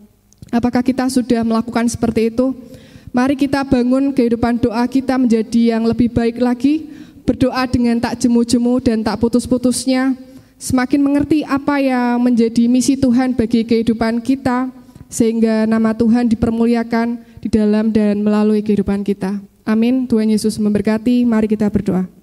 Apakah 0.50 0.82
kita 0.82 1.06
sudah 1.12 1.46
melakukan 1.46 1.86
seperti 1.86 2.34
itu? 2.34 2.56
Mari 3.14 3.38
kita 3.38 3.62
bangun 3.62 4.10
kehidupan 4.10 4.58
doa 4.58 4.84
kita 4.90 5.22
menjadi 5.22 5.78
yang 5.78 5.86
lebih 5.86 6.10
baik 6.10 6.42
lagi, 6.42 6.90
berdoa 7.28 7.68
dengan 7.70 8.02
tak 8.02 8.18
jemu-jemu 8.26 8.80
dan 8.82 9.04
tak 9.04 9.20
putus-putusnya, 9.20 10.16
semakin 10.58 11.02
mengerti 11.02 11.46
apa 11.46 11.78
yang 11.78 12.22
menjadi 12.22 12.66
misi 12.66 12.98
Tuhan 12.98 13.38
bagi 13.38 13.64
kehidupan 13.64 14.22
kita, 14.26 14.74
sehingga 15.08 15.70
nama 15.70 15.96
Tuhan 15.96 16.28
dipermuliakan 16.28 17.22
di 17.40 17.48
dalam 17.48 17.94
dan 17.94 18.20
melalui 18.20 18.66
kehidupan 18.66 19.06
kita. 19.06 19.40
Amin. 19.64 20.10
Tuhan 20.10 20.28
Yesus 20.34 20.60
memberkati. 20.60 21.24
Mari 21.24 21.48
kita 21.48 21.70
berdoa. 21.72 22.17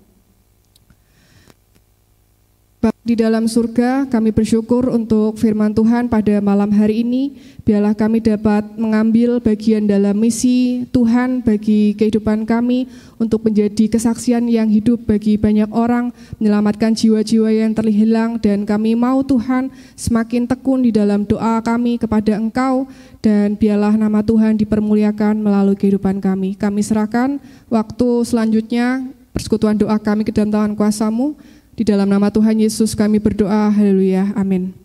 Di 3.04 3.20
dalam 3.20 3.44
surga, 3.44 4.08
kami 4.08 4.32
bersyukur 4.32 4.88
untuk 4.88 5.36
firman 5.36 5.76
Tuhan 5.76 6.08
pada 6.08 6.40
malam 6.40 6.72
hari 6.72 7.04
ini. 7.04 7.36
Biarlah 7.60 7.92
kami 7.92 8.24
dapat 8.24 8.64
mengambil 8.80 9.44
bagian 9.44 9.84
dalam 9.84 10.16
misi 10.16 10.88
Tuhan 10.88 11.44
bagi 11.44 11.92
kehidupan 12.00 12.48
kami 12.48 12.88
untuk 13.20 13.44
menjadi 13.44 13.92
kesaksian 13.92 14.48
yang 14.48 14.72
hidup 14.72 15.04
bagi 15.04 15.36
banyak 15.36 15.68
orang, 15.68 16.16
menyelamatkan 16.40 16.96
jiwa-jiwa 16.96 17.52
yang 17.52 17.76
terhilang, 17.76 18.40
dan 18.40 18.64
kami 18.64 18.96
mau 18.96 19.20
Tuhan 19.20 19.68
semakin 20.00 20.48
tekun 20.48 20.88
di 20.88 20.90
dalam 20.96 21.28
doa 21.28 21.60
kami 21.60 22.00
kepada 22.00 22.40
Engkau, 22.40 22.88
dan 23.20 23.52
biarlah 23.52 24.00
nama 24.00 24.24
Tuhan 24.24 24.56
dipermuliakan 24.56 25.44
melalui 25.44 25.76
kehidupan 25.76 26.24
kami. 26.24 26.56
Kami 26.56 26.80
serahkan 26.80 27.36
waktu 27.68 28.08
selanjutnya 28.24 29.04
persekutuan 29.36 29.76
doa 29.76 30.00
kami 30.00 30.24
ke 30.24 30.32
dalam 30.32 30.48
tangan 30.48 30.72
kuasamu, 30.72 31.36
di 31.74 31.82
dalam 31.82 32.06
nama 32.06 32.30
Tuhan 32.30 32.62
Yesus 32.62 32.94
kami 32.94 33.18
berdoa, 33.18 33.70
haleluya, 33.74 34.30
amin. 34.38 34.84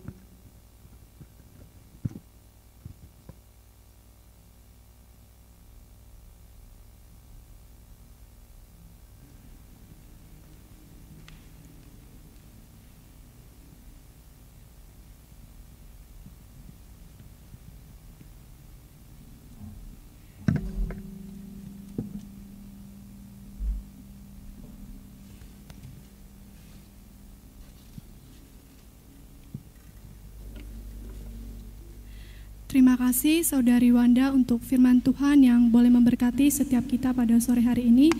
Terima 32.69 32.89
kasih 33.00 33.47
Saudari 33.47 33.95
Wanda 33.95 34.28
untuk 34.36 34.60
firman 34.60 35.00
Tuhan 35.00 35.39
yang 35.39 35.72
boleh 35.72 35.88
memberkati 35.88 36.52
setiap 36.52 36.84
kita 36.84 37.16
pada 37.16 37.32
sore 37.39 37.64
hari 37.64 37.88
ini. 37.88 38.12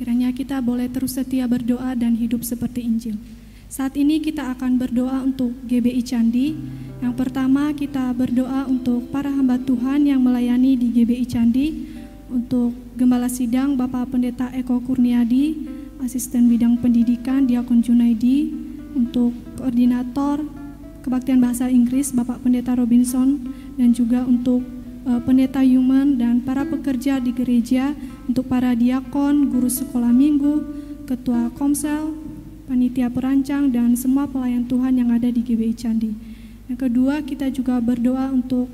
Kiranya 0.00 0.32
kita 0.32 0.64
boleh 0.64 0.88
terus 0.88 1.20
setia 1.20 1.44
berdoa 1.44 1.92
dan 1.92 2.16
hidup 2.16 2.40
seperti 2.40 2.80
Injil. 2.80 3.20
Saat 3.68 3.92
ini 4.00 4.24
kita 4.24 4.56
akan 4.56 4.80
berdoa 4.80 5.20
untuk 5.20 5.52
GBI 5.68 6.00
Candi. 6.00 6.56
Yang 7.04 7.14
pertama 7.20 7.76
kita 7.76 8.08
berdoa 8.16 8.64
untuk 8.72 9.12
para 9.12 9.28
hamba 9.28 9.60
Tuhan 9.60 10.08
yang 10.08 10.24
melayani 10.24 10.80
di 10.80 10.88
GBI 10.96 11.28
Candi, 11.28 11.66
untuk 12.32 12.72
Gembala 12.96 13.28
Sidang 13.28 13.76
Bapak 13.76 14.16
Pendeta 14.16 14.48
Eko 14.56 14.80
Kurniadi, 14.80 15.60
Asisten 16.00 16.48
Bidang 16.48 16.80
Pendidikan 16.80 17.44
Diakon 17.44 17.84
Junaidi, 17.84 18.48
untuk 18.96 19.36
Koordinator 19.60 20.40
Kebaktian 21.04 21.42
Bahasa 21.42 21.66
Inggris 21.66 22.16
Bapak 22.16 22.40
Pendeta 22.40 22.78
Robinson, 22.78 23.52
dan 23.76 23.94
juga 23.96 24.24
untuk 24.24 24.64
uh, 25.06 25.20
pendeta 25.22 25.62
human 25.64 26.18
dan 26.18 26.42
para 26.44 26.62
pekerja 26.66 27.18
di 27.18 27.32
gereja, 27.32 27.96
untuk 28.28 28.48
para 28.48 28.76
diakon, 28.76 29.50
guru 29.50 29.68
sekolah 29.68 30.10
minggu, 30.10 30.64
Ketua 31.08 31.50
Komsel, 31.58 32.14
Panitia 32.70 33.10
Perancang, 33.12 33.68
dan 33.74 33.98
semua 33.98 34.30
pelayan 34.30 34.64
Tuhan 34.64 34.96
yang 34.96 35.10
ada 35.12 35.28
di 35.28 35.42
GBI 35.42 35.74
Candi. 35.74 36.12
Yang 36.70 36.88
kedua, 36.88 37.20
kita 37.26 37.52
juga 37.52 37.82
berdoa 37.82 38.32
untuk 38.32 38.70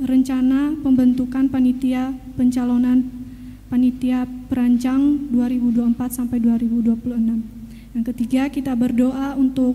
rencana 0.00 0.76
pembentukan 0.84 1.48
panitia 1.48 2.12
pencalonan 2.36 3.08
panitia 3.66 4.28
perancang 4.46 5.26
2024 5.34 5.98
sampai 6.12 6.38
2026. 6.38 7.96
Yang 7.98 8.04
ketiga, 8.12 8.42
kita 8.52 8.72
berdoa 8.78 9.34
untuk 9.34 9.74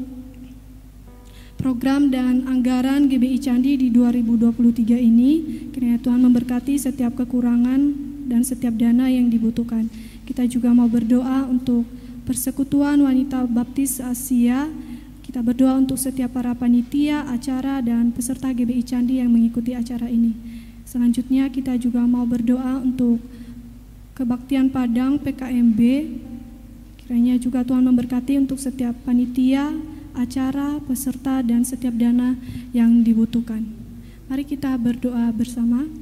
program 1.62 2.10
dan 2.10 2.50
anggaran 2.50 3.06
GBI 3.06 3.38
Candi 3.38 3.78
di 3.78 3.94
2023 3.94 4.98
ini. 4.98 5.32
Kiranya 5.70 6.02
Tuhan 6.02 6.18
memberkati 6.26 6.74
setiap 6.82 7.14
kekurangan 7.14 7.80
dan 8.26 8.42
setiap 8.42 8.74
dana 8.74 9.06
yang 9.14 9.30
dibutuhkan. 9.30 9.86
Kita 10.26 10.50
juga 10.50 10.74
mau 10.74 10.90
berdoa 10.90 11.46
untuk 11.46 11.86
persekutuan 12.26 13.06
wanita 13.06 13.46
baptis 13.46 14.02
Asia. 14.02 14.66
Kita 15.22 15.46
berdoa 15.46 15.78
untuk 15.78 16.02
setiap 16.02 16.34
para 16.34 16.58
panitia, 16.58 17.30
acara, 17.30 17.80
dan 17.86 18.10
peserta 18.10 18.50
GBI 18.50 18.82
Candi 18.82 19.22
yang 19.22 19.30
mengikuti 19.30 19.78
acara 19.78 20.10
ini. 20.10 20.34
Selanjutnya 20.84 21.48
kita 21.48 21.78
juga 21.78 22.02
mau 22.04 22.26
berdoa 22.26 22.82
untuk 22.82 23.22
kebaktian 24.18 24.74
Padang 24.74 25.22
PKMB. 25.22 25.80
Kiranya 27.06 27.38
juga 27.38 27.62
Tuhan 27.62 27.86
memberkati 27.86 28.42
untuk 28.42 28.58
setiap 28.58 28.98
panitia, 29.06 29.72
acara, 30.18 30.82
peserta, 30.84 31.40
dan 31.46 31.64
setiap 31.64 31.96
dana 31.96 32.36
yang 32.72 33.04
dibutuhkan. 33.06 33.68
Mari 34.32 34.48
kita 34.48 34.76
berdoa 34.80 35.30
bersama. 35.36 36.01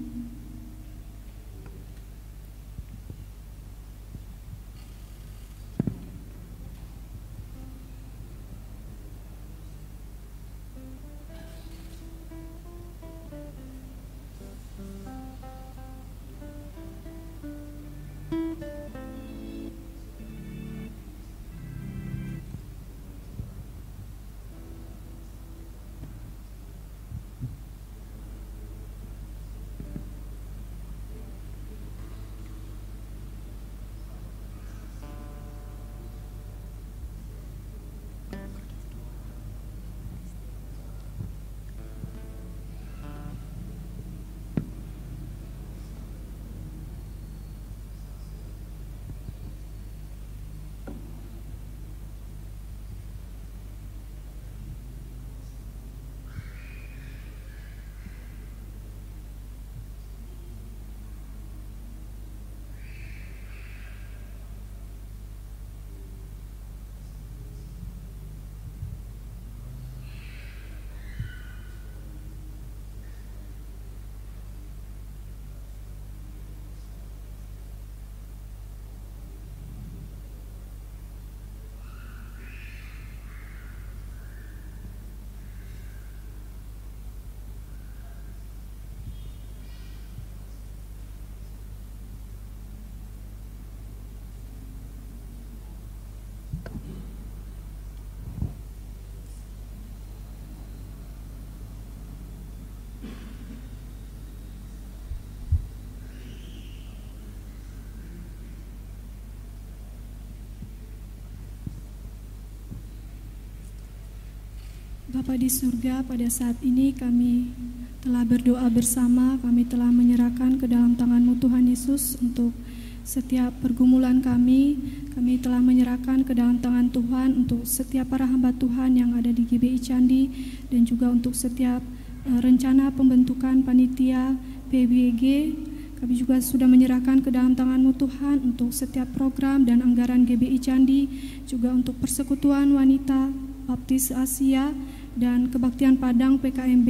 Bapa 115.19 115.35
di 115.35 115.51
surga, 115.51 116.07
pada 116.07 116.31
saat 116.31 116.55
ini 116.63 116.95
kami 116.95 117.51
telah 117.99 118.23
berdoa 118.23 118.71
bersama, 118.71 119.35
kami 119.43 119.67
telah 119.67 119.91
menyerahkan 119.91 120.55
ke 120.55 120.63
dalam 120.63 120.95
tangan-Mu 120.95 121.43
Tuhan 121.43 121.67
Yesus 121.67 122.15
untuk 122.23 122.55
setiap 123.03 123.51
pergumulan 123.59 124.23
kami, 124.23 124.79
kami 125.11 125.35
telah 125.43 125.59
menyerahkan 125.59 126.23
ke 126.23 126.31
dalam 126.31 126.63
tangan 126.63 126.87
Tuhan 126.87 127.35
untuk 127.35 127.67
setiap 127.67 128.15
para 128.15 128.31
hamba 128.31 128.55
Tuhan 128.55 128.95
yang 128.95 129.11
ada 129.11 129.27
di 129.27 129.43
GBI 129.43 129.83
Candi 129.83 130.31
dan 130.71 130.87
juga 130.87 131.11
untuk 131.11 131.35
setiap 131.35 131.83
uh, 132.23 132.39
rencana 132.39 132.87
pembentukan 132.87 133.59
panitia 133.67 134.39
PBG. 134.71 135.51
Kami 135.99 136.15
juga 136.15 136.39
sudah 136.39 136.71
menyerahkan 136.71 137.19
ke 137.19 137.27
dalam 137.27 137.59
tangan-Mu 137.59 137.91
Tuhan 137.99 138.55
untuk 138.55 138.71
setiap 138.71 139.11
program 139.11 139.67
dan 139.67 139.83
anggaran 139.83 140.23
GBI 140.23 140.63
Candi, 140.63 141.11
juga 141.43 141.75
untuk 141.75 141.99
persekutuan 141.99 142.71
wanita 142.71 143.49
Baptis 143.69 144.09
Asia, 144.09 144.73
dan 145.15 145.49
kebaktian 145.49 145.97
Padang 145.97 146.37
PKMB. 146.37 146.89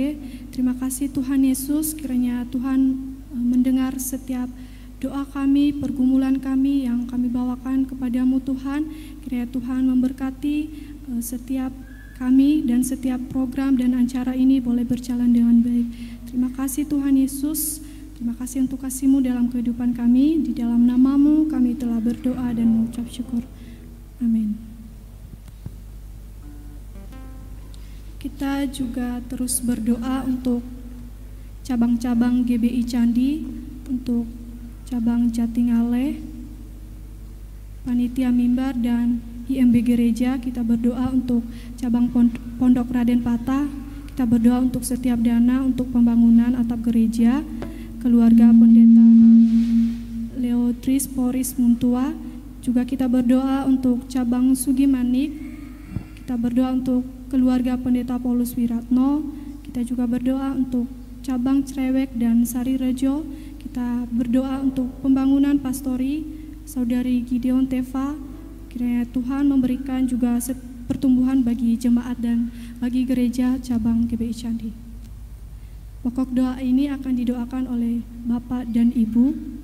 Terima 0.51 0.75
kasih 0.75 1.11
Tuhan 1.11 1.45
Yesus, 1.45 1.95
kiranya 1.95 2.43
Tuhan 2.49 2.97
e, 3.31 3.35
mendengar 3.37 3.95
setiap 4.01 4.49
doa 4.99 5.23
kami, 5.31 5.71
pergumulan 5.71 6.39
kami 6.43 6.83
yang 6.83 7.07
kami 7.07 7.31
bawakan 7.31 7.87
kepadamu 7.87 8.43
Tuhan. 8.43 8.89
Kiranya 9.23 9.47
Tuhan 9.47 9.81
memberkati 9.87 10.57
e, 11.07 11.11
setiap 11.23 11.71
kami 12.19 12.67
dan 12.67 12.83
setiap 12.83 13.23
program 13.31 13.79
dan 13.79 13.95
acara 13.95 14.35
ini 14.35 14.59
boleh 14.59 14.83
berjalan 14.83 15.31
dengan 15.31 15.63
baik. 15.63 15.87
Terima 16.27 16.51
kasih 16.51 16.83
Tuhan 16.83 17.15
Yesus. 17.15 17.79
Terima 18.19 18.35
kasih 18.35 18.67
untuk 18.67 18.83
kasihmu 18.83 19.23
dalam 19.23 19.47
kehidupan 19.47 19.95
kami. 19.95 20.43
Di 20.43 20.51
dalam 20.51 20.83
namamu 20.83 21.47
kami 21.47 21.79
telah 21.79 22.03
berdoa 22.03 22.51
dan 22.51 22.67
mengucap 22.67 23.07
syukur. 23.07 23.47
Amin. 24.19 24.68
Kita 28.39 28.63
juga 28.71 29.19
terus 29.27 29.59
berdoa 29.59 30.23
untuk 30.23 30.63
cabang-cabang 31.67 32.47
GBI 32.47 32.87
Candi, 32.87 33.43
untuk 33.83 34.23
cabang 34.87 35.27
Jatingale, 35.27 36.23
Panitia 37.83 38.31
Mimbar 38.31 38.79
dan 38.79 39.19
IMB 39.51 39.83
Gereja. 39.83 40.39
Kita 40.39 40.63
berdoa 40.63 41.11
untuk 41.11 41.43
cabang 41.75 42.07
Pondok 42.55 42.87
Raden 42.87 43.27
Patah. 43.27 43.67
Kita 44.15 44.23
berdoa 44.23 44.63
untuk 44.63 44.87
setiap 44.87 45.19
dana 45.19 45.59
untuk 45.59 45.91
pembangunan 45.91 46.55
atap 46.55 46.79
gereja, 46.87 47.43
keluarga 47.99 48.55
pendeta 48.55 49.03
Leo 50.39 50.71
Tris 50.79 51.11
Poris 51.11 51.59
Muntua. 51.59 52.15
Juga 52.63 52.87
kita 52.87 53.03
berdoa 53.11 53.67
untuk 53.67 54.07
cabang 54.07 54.55
Sugimanik. 54.55 55.35
Kita 56.23 56.39
berdoa 56.39 56.79
untuk 56.79 57.18
keluarga 57.29 57.77
Pendeta 57.77 58.17
Paulus 58.17 58.57
Wiratno. 58.57 59.21
Kita 59.61 59.85
juga 59.85 60.09
berdoa 60.09 60.57
untuk 60.57 60.89
cabang 61.21 61.61
Cerewek 61.61 62.17
dan 62.17 62.41
Sari 62.41 62.73
Rejo. 62.73 63.21
Kita 63.61 64.09
berdoa 64.09 64.65
untuk 64.65 64.89
pembangunan 65.05 65.61
pastori 65.61 66.25
Saudari 66.65 67.21
Gideon 67.21 67.69
Teva. 67.69 68.17
Kiranya 68.73 69.05
Tuhan 69.13 69.45
memberikan 69.45 70.09
juga 70.09 70.41
pertumbuhan 70.89 71.45
bagi 71.45 71.77
jemaat 71.77 72.17
dan 72.17 72.49
bagi 72.81 73.05
gereja 73.05 73.61
cabang 73.61 74.09
GBI 74.09 74.33
Candi. 74.33 74.73
Pokok 76.01 76.33
doa 76.33 76.57
ini 76.57 76.89
akan 76.89 77.13
didoakan 77.13 77.69
oleh 77.69 78.01
Bapak 78.25 78.73
dan 78.73 78.89
Ibu 78.89 79.58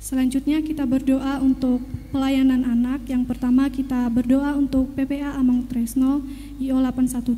Selanjutnya 0.00 0.64
kita 0.64 0.88
berdoa 0.88 1.44
untuk 1.44 1.84
pelayanan 2.08 2.64
anak. 2.64 3.04
Yang 3.04 3.36
pertama 3.36 3.68
kita 3.68 4.08
berdoa 4.08 4.56
untuk 4.56 4.96
PPA 4.96 5.36
Amang 5.36 5.68
Tresno 5.68 6.24
IO 6.56 6.80
817. 6.80 7.36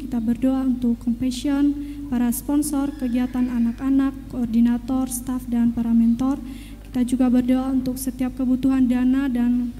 Kita 0.00 0.16
berdoa 0.16 0.64
untuk 0.64 0.96
Compassion, 1.04 1.76
para 2.08 2.32
sponsor 2.32 2.96
kegiatan 2.96 3.52
anak-anak, 3.52 4.16
koordinator, 4.32 5.12
staf 5.12 5.44
dan 5.52 5.76
para 5.76 5.92
mentor. 5.92 6.40
Kita 6.88 7.04
juga 7.04 7.28
berdoa 7.28 7.76
untuk 7.76 8.00
setiap 8.00 8.40
kebutuhan 8.40 8.88
dana 8.88 9.28
dan 9.28 9.76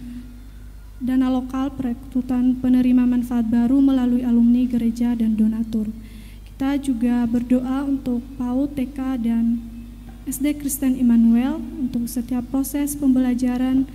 dana 1.01 1.33
lokal 1.33 1.73
perekrutan 1.73 2.61
penerima 2.61 3.09
manfaat 3.09 3.49
baru 3.49 3.81
melalui 3.81 4.21
alumni 4.21 4.69
gereja 4.69 5.17
dan 5.17 5.33
donatur. 5.33 5.89
Kita 6.45 6.77
juga 6.77 7.25
berdoa 7.25 7.89
untuk 7.89 8.21
PAUD, 8.37 8.77
TK, 8.77 9.17
dan 9.25 9.78
SD 10.29 10.61
Kristen 10.61 10.93
Immanuel 11.01 11.57
untuk 11.57 12.05
setiap 12.05 12.45
proses 12.53 12.93
pembelajaran 12.93 13.89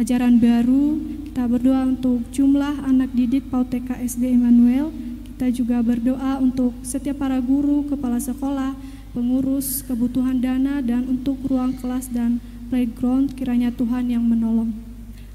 ajaran 0.00 0.40
baru. 0.40 0.96
Kita 1.28 1.44
berdoa 1.44 1.84
untuk 1.84 2.24
jumlah 2.32 2.88
anak 2.88 3.12
didik 3.12 3.52
PAUD 3.52 3.68
TK 3.68 4.00
SD 4.00 4.32
Immanuel. 4.32 4.88
Kita 5.28 5.52
juga 5.52 5.84
berdoa 5.84 6.40
untuk 6.40 6.72
setiap 6.80 7.20
para 7.20 7.36
guru, 7.36 7.84
kepala 7.84 8.16
sekolah, 8.16 8.72
pengurus, 9.12 9.84
kebutuhan 9.84 10.40
dana, 10.40 10.80
dan 10.80 11.04
untuk 11.04 11.36
ruang 11.44 11.76
kelas 11.76 12.08
dan 12.08 12.40
playground 12.72 13.36
kiranya 13.36 13.68
Tuhan 13.68 14.08
yang 14.08 14.24
menolong. 14.24 14.72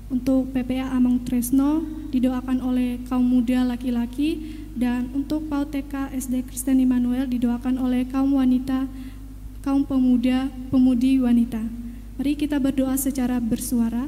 Untuk 0.09 0.49
PPA 0.49 0.97
Among 0.97 1.21
Tresno 1.29 1.85
didoakan 2.09 2.65
oleh 2.65 2.97
kaum 3.05 3.21
muda 3.21 3.61
laki-laki 3.61 4.41
dan 4.73 5.13
untuk 5.13 5.45
PAUD 5.45 5.69
TK 5.77 6.17
SD 6.17 6.49
Kristen 6.49 6.81
Immanuel 6.81 7.29
didoakan 7.29 7.77
oleh 7.77 8.09
kaum 8.09 8.33
wanita, 8.33 8.89
kaum 9.59 9.83
pemuda, 9.83 10.47
pemudi 10.71 11.19
wanita. 11.19 11.59
Mari 12.15 12.35
kita 12.35 12.59
berdoa 12.59 12.95
secara 12.95 13.39
bersuara. 13.39 14.07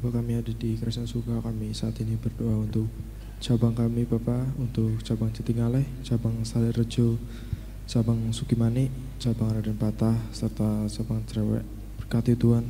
Bapak 0.00 0.24
kami 0.24 0.32
ada 0.32 0.48
di 0.48 0.80
Kristen 0.80 1.04
Suka, 1.04 1.44
kami 1.44 1.76
saat 1.76 1.92
ini 2.00 2.16
berdoa 2.16 2.64
untuk 2.64 2.88
cabang 3.36 3.76
kami 3.76 4.08
Bapak, 4.08 4.56
untuk 4.56 4.96
cabang 5.04 5.28
Jatingaleh, 5.28 5.84
cabang 6.00 6.40
Salerejo, 6.40 7.20
cabang 7.84 8.32
Sukimani, 8.32 8.88
cabang 9.20 9.52
Raden 9.52 9.76
Patah, 9.76 10.16
serta 10.32 10.88
cabang 10.88 11.20
Cerewek. 11.28 11.60
Berkati 12.00 12.32
Tuhan 12.32 12.64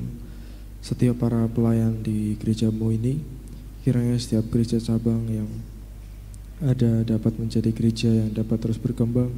setiap 0.82 1.22
para 1.22 1.46
pelayan 1.46 2.02
di 2.02 2.34
gerejamu 2.34 2.90
ini, 2.90 3.22
kiranya 3.86 4.18
setiap 4.18 4.50
gereja 4.50 4.82
cabang 4.82 5.22
yang 5.30 5.46
ada 6.66 7.06
dapat 7.06 7.38
menjadi 7.38 7.70
gereja 7.70 8.10
yang 8.10 8.34
dapat 8.34 8.58
terus 8.58 8.82
berkembang 8.82 9.30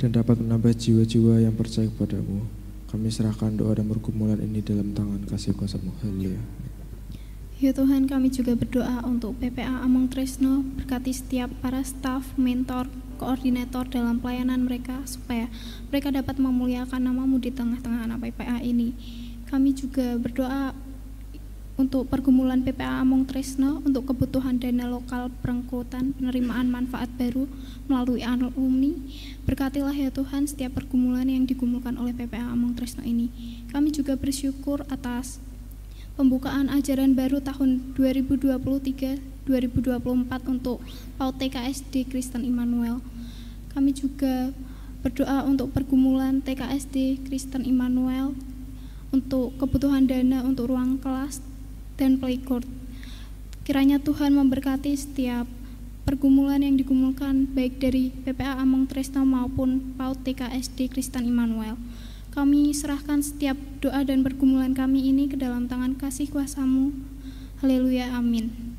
dan 0.00 0.08
dapat 0.08 0.40
menambah 0.40 0.72
jiwa-jiwa 0.72 1.44
yang 1.44 1.52
percaya 1.52 1.84
kepadamu. 1.84 2.48
Kami 2.88 3.12
serahkan 3.12 3.60
doa 3.60 3.76
dan 3.76 3.84
pergumulan 3.92 4.40
ini 4.40 4.64
dalam 4.64 4.96
tangan 4.96 5.20
kasih 5.28 5.52
kuasamu. 5.52 5.92
Haleluya. 6.00 6.40
Ya 7.56 7.72
Tuhan 7.72 8.04
kami 8.04 8.28
juga 8.28 8.52
berdoa 8.52 9.00
untuk 9.08 9.40
PPA 9.40 9.80
Among 9.80 10.12
Tresno 10.12 10.60
berkati 10.76 11.08
setiap 11.08 11.48
para 11.64 11.80
staf, 11.80 12.36
mentor, 12.36 12.84
koordinator 13.16 13.88
dalam 13.88 14.20
pelayanan 14.20 14.68
mereka 14.68 15.00
supaya 15.08 15.48
mereka 15.88 16.12
dapat 16.12 16.36
memuliakan 16.36 17.00
namamu 17.00 17.40
di 17.40 17.48
tengah-tengah 17.48 18.04
anak 18.04 18.28
PPA 18.28 18.60
ini. 18.60 18.92
Kami 19.48 19.72
juga 19.72 20.20
berdoa 20.20 20.76
untuk 21.80 22.12
pergumulan 22.12 22.60
PPA 22.60 23.00
Among 23.00 23.24
Tresno 23.24 23.80
untuk 23.88 24.12
kebutuhan 24.12 24.60
dana 24.60 24.84
lokal 24.92 25.32
perengkutan 25.40 26.12
penerimaan 26.12 26.68
manfaat 26.68 27.08
baru 27.16 27.48
melalui 27.88 28.20
alumni. 28.20 28.92
Berkatilah 29.48 29.96
ya 29.96 30.12
Tuhan 30.12 30.44
setiap 30.44 30.76
pergumulan 30.76 31.24
yang 31.24 31.48
digumulkan 31.48 31.96
oleh 31.96 32.12
PPA 32.12 32.52
Among 32.52 32.76
Tresno 32.76 33.00
ini. 33.00 33.32
Kami 33.72 33.96
juga 33.96 34.12
bersyukur 34.12 34.84
atas 34.92 35.40
pembukaan 36.16 36.72
ajaran 36.72 37.12
baru 37.12 37.44
tahun 37.44 37.92
2023-2024 37.92 40.32
untuk 40.48 40.80
PAUD 41.20 41.34
TKSD 41.36 42.08
Kristen 42.08 42.40
Immanuel. 42.40 43.04
Kami 43.76 43.92
juga 43.92 44.48
berdoa 45.04 45.44
untuk 45.44 45.76
pergumulan 45.76 46.40
TKSD 46.40 47.20
Kristen 47.28 47.68
Immanuel 47.68 48.32
untuk 49.12 49.60
kebutuhan 49.60 50.08
dana 50.08 50.40
untuk 50.40 50.72
ruang 50.72 50.96
kelas 50.96 51.44
dan 52.00 52.16
playground. 52.16 52.64
Kiranya 53.68 54.00
Tuhan 54.00 54.32
memberkati 54.32 54.96
setiap 54.96 55.44
pergumulan 56.08 56.64
yang 56.64 56.80
digumulkan 56.80 57.44
baik 57.52 57.76
dari 57.76 58.08
PPA 58.24 58.56
Among 58.64 58.88
Tresno 58.88 59.20
maupun 59.28 59.92
PAUD 60.00 60.24
TKSD 60.24 60.88
Kristen 60.88 61.28
Immanuel. 61.28 61.76
Kami 62.36 62.68
serahkan 62.68 63.24
setiap 63.24 63.56
doa 63.80 64.04
dan 64.04 64.20
pergumulan 64.20 64.76
kami 64.76 65.08
ini 65.08 65.24
ke 65.24 65.40
dalam 65.40 65.72
tangan 65.72 65.96
kasih 65.96 66.28
kuasamu. 66.28 66.92
Haleluya, 67.64 68.12
amin. 68.12 68.76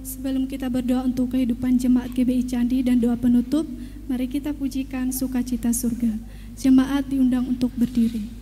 Sebelum 0.00 0.48
kita 0.48 0.72
berdoa 0.72 1.04
untuk 1.04 1.36
kehidupan 1.36 1.76
jemaat 1.76 2.16
GBI 2.16 2.48
Candi 2.48 2.80
dan 2.80 3.04
doa 3.04 3.20
penutup, 3.20 3.68
mari 4.08 4.32
kita 4.32 4.56
pujikan 4.56 5.12
sukacita 5.12 5.76
surga. 5.76 6.16
Jemaat 6.56 7.12
diundang 7.12 7.52
untuk 7.52 7.68
berdiri. 7.76 8.39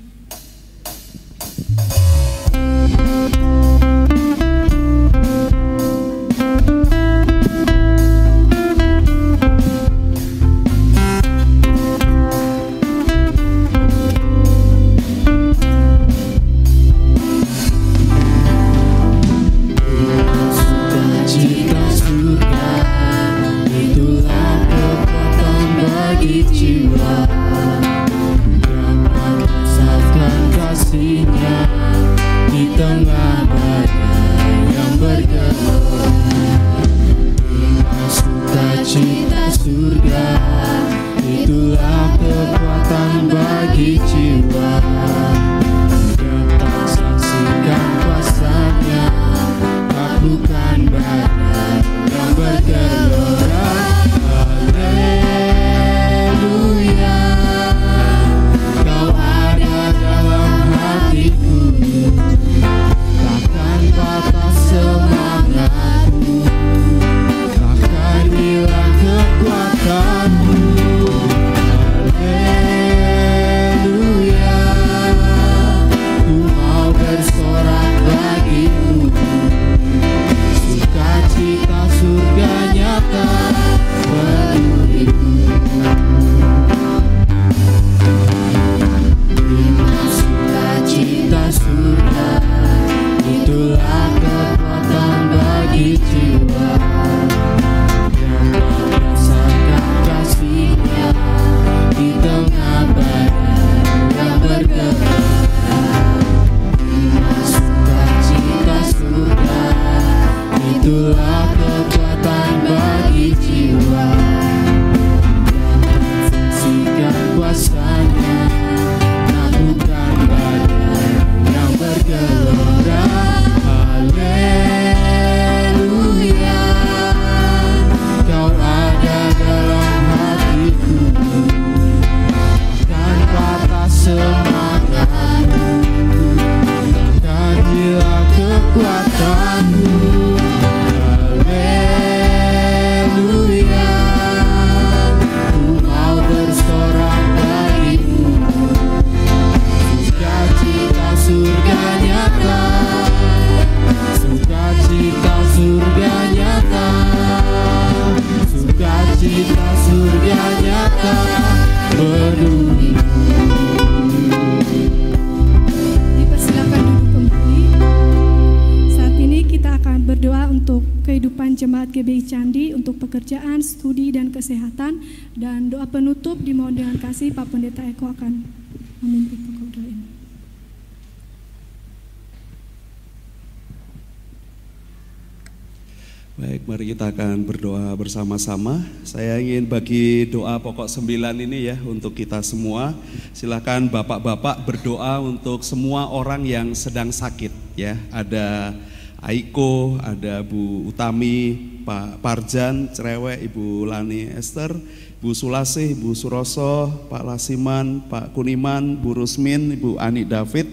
Bersama-sama. 188.08 188.80
Saya 189.04 189.36
ingin 189.36 189.68
bagi 189.68 190.24
doa 190.32 190.56
pokok 190.56 190.88
sembilan 190.88 191.44
ini 191.44 191.68
ya 191.68 191.76
untuk 191.84 192.16
kita 192.16 192.40
semua. 192.40 192.96
Silakan 193.36 193.92
bapak-bapak 193.92 194.64
berdoa 194.64 195.20
untuk 195.20 195.60
semua 195.60 196.08
orang 196.08 196.40
yang 196.48 196.72
sedang 196.72 197.12
sakit 197.12 197.52
ya. 197.76 198.00
Ada 198.08 198.72
Aiko, 199.20 200.00
ada 200.00 200.40
Bu 200.40 200.88
Utami, 200.88 201.52
Pak 201.84 202.24
Parjan, 202.24 202.88
Cerewek, 202.96 203.44
Ibu 203.44 203.84
Lani 203.84 204.32
Esther, 204.32 204.72
Bu 205.20 205.36
Sulasih, 205.36 205.92
Bu 205.92 206.16
Suroso, 206.16 206.88
Pak 207.12 207.28
Lasiman, 207.28 208.08
Pak 208.08 208.32
Kuniman, 208.32 208.96
Bu 208.96 209.20
Rusmin, 209.20 209.76
Ibu 209.76 210.00
Ani 210.00 210.24
David, 210.24 210.64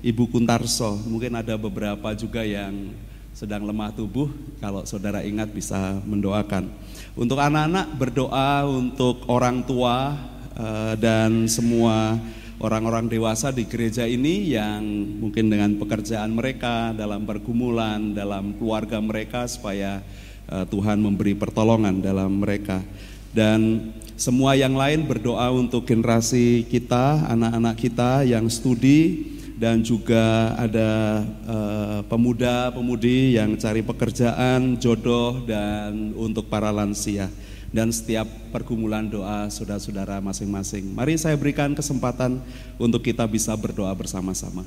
Ibu 0.00 0.24
Kuntarso. 0.32 0.96
Mungkin 1.04 1.36
ada 1.36 1.52
beberapa 1.60 2.16
juga 2.16 2.40
yang 2.48 2.96
sedang 3.38 3.70
lemah 3.70 3.94
tubuh, 3.94 4.26
kalau 4.58 4.82
saudara 4.82 5.22
ingat 5.22 5.54
bisa 5.54 6.02
mendoakan. 6.02 6.74
Untuk 7.14 7.38
anak-anak 7.38 7.94
berdoa 7.94 8.66
untuk 8.66 9.30
orang 9.30 9.62
tua 9.62 10.18
eh, 10.58 10.98
dan 10.98 11.46
semua 11.46 12.18
orang-orang 12.58 13.06
dewasa 13.06 13.54
di 13.54 13.62
gereja 13.62 14.10
ini 14.10 14.58
yang 14.58 14.82
mungkin 15.22 15.54
dengan 15.54 15.78
pekerjaan 15.78 16.34
mereka, 16.34 16.90
dalam 16.98 17.22
pergumulan, 17.22 18.10
dalam 18.10 18.58
keluarga 18.58 18.98
mereka 18.98 19.46
supaya 19.46 20.02
eh, 20.50 20.66
Tuhan 20.66 20.98
memberi 20.98 21.38
pertolongan 21.38 22.02
dalam 22.02 22.42
mereka. 22.42 22.82
Dan 23.30 23.94
semua 24.18 24.58
yang 24.58 24.74
lain 24.74 25.06
berdoa 25.06 25.54
untuk 25.54 25.86
generasi 25.86 26.66
kita, 26.66 27.30
anak-anak 27.30 27.78
kita 27.78 28.26
yang 28.26 28.50
studi, 28.50 29.37
dan 29.58 29.82
juga 29.82 30.54
ada 30.54 31.26
uh, 31.50 32.00
pemuda-pemudi 32.06 33.34
yang 33.34 33.58
cari 33.58 33.82
pekerjaan, 33.82 34.78
jodoh 34.78 35.42
dan 35.42 36.14
untuk 36.14 36.46
para 36.46 36.70
lansia 36.70 37.26
dan 37.68 37.92
setiap 37.92 38.24
pergumulan 38.54 39.10
doa 39.10 39.50
saudara-saudara 39.52 40.22
masing-masing. 40.24 40.88
Mari 40.94 41.20
saya 41.20 41.36
berikan 41.36 41.76
kesempatan 41.76 42.40
untuk 42.80 43.04
kita 43.04 43.28
bisa 43.28 43.52
berdoa 43.58 43.92
bersama-sama. 43.92 44.64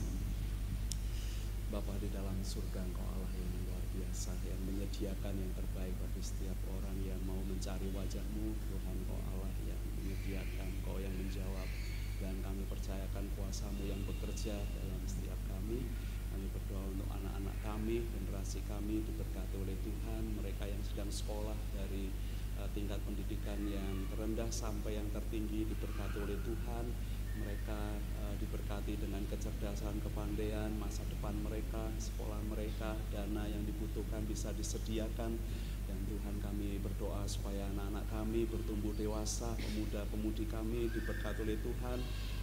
sampai 24.62 24.96
yang 24.96 25.12
tertinggi 25.12 25.68
diberkati 25.68 26.18
oleh 26.24 26.40
Tuhan. 26.48 26.86
Mereka 27.32 27.80
uh, 28.24 28.36
diberkati 28.40 29.00
dengan 29.00 29.24
kecerdasan, 29.28 30.00
kepandaian, 30.00 30.72
masa 30.80 31.04
depan 31.12 31.36
mereka, 31.44 31.91
sekolah 32.02 32.42
mereka, 32.50 32.98
dana 33.14 33.46
yang 33.46 33.62
dibutuhkan 33.70 34.26
bisa 34.26 34.50
disediakan. 34.58 35.38
Dan 35.86 36.00
Tuhan 36.08 36.40
kami 36.40 36.80
berdoa 36.80 37.28
supaya 37.28 37.68
anak-anak 37.76 38.08
kami 38.10 38.48
bertumbuh 38.48 38.96
dewasa, 38.96 39.54
pemuda-pemudi 39.60 40.48
kami 40.50 40.88
diberkati 40.90 41.44
oleh 41.46 41.60
Tuhan. 41.62 42.00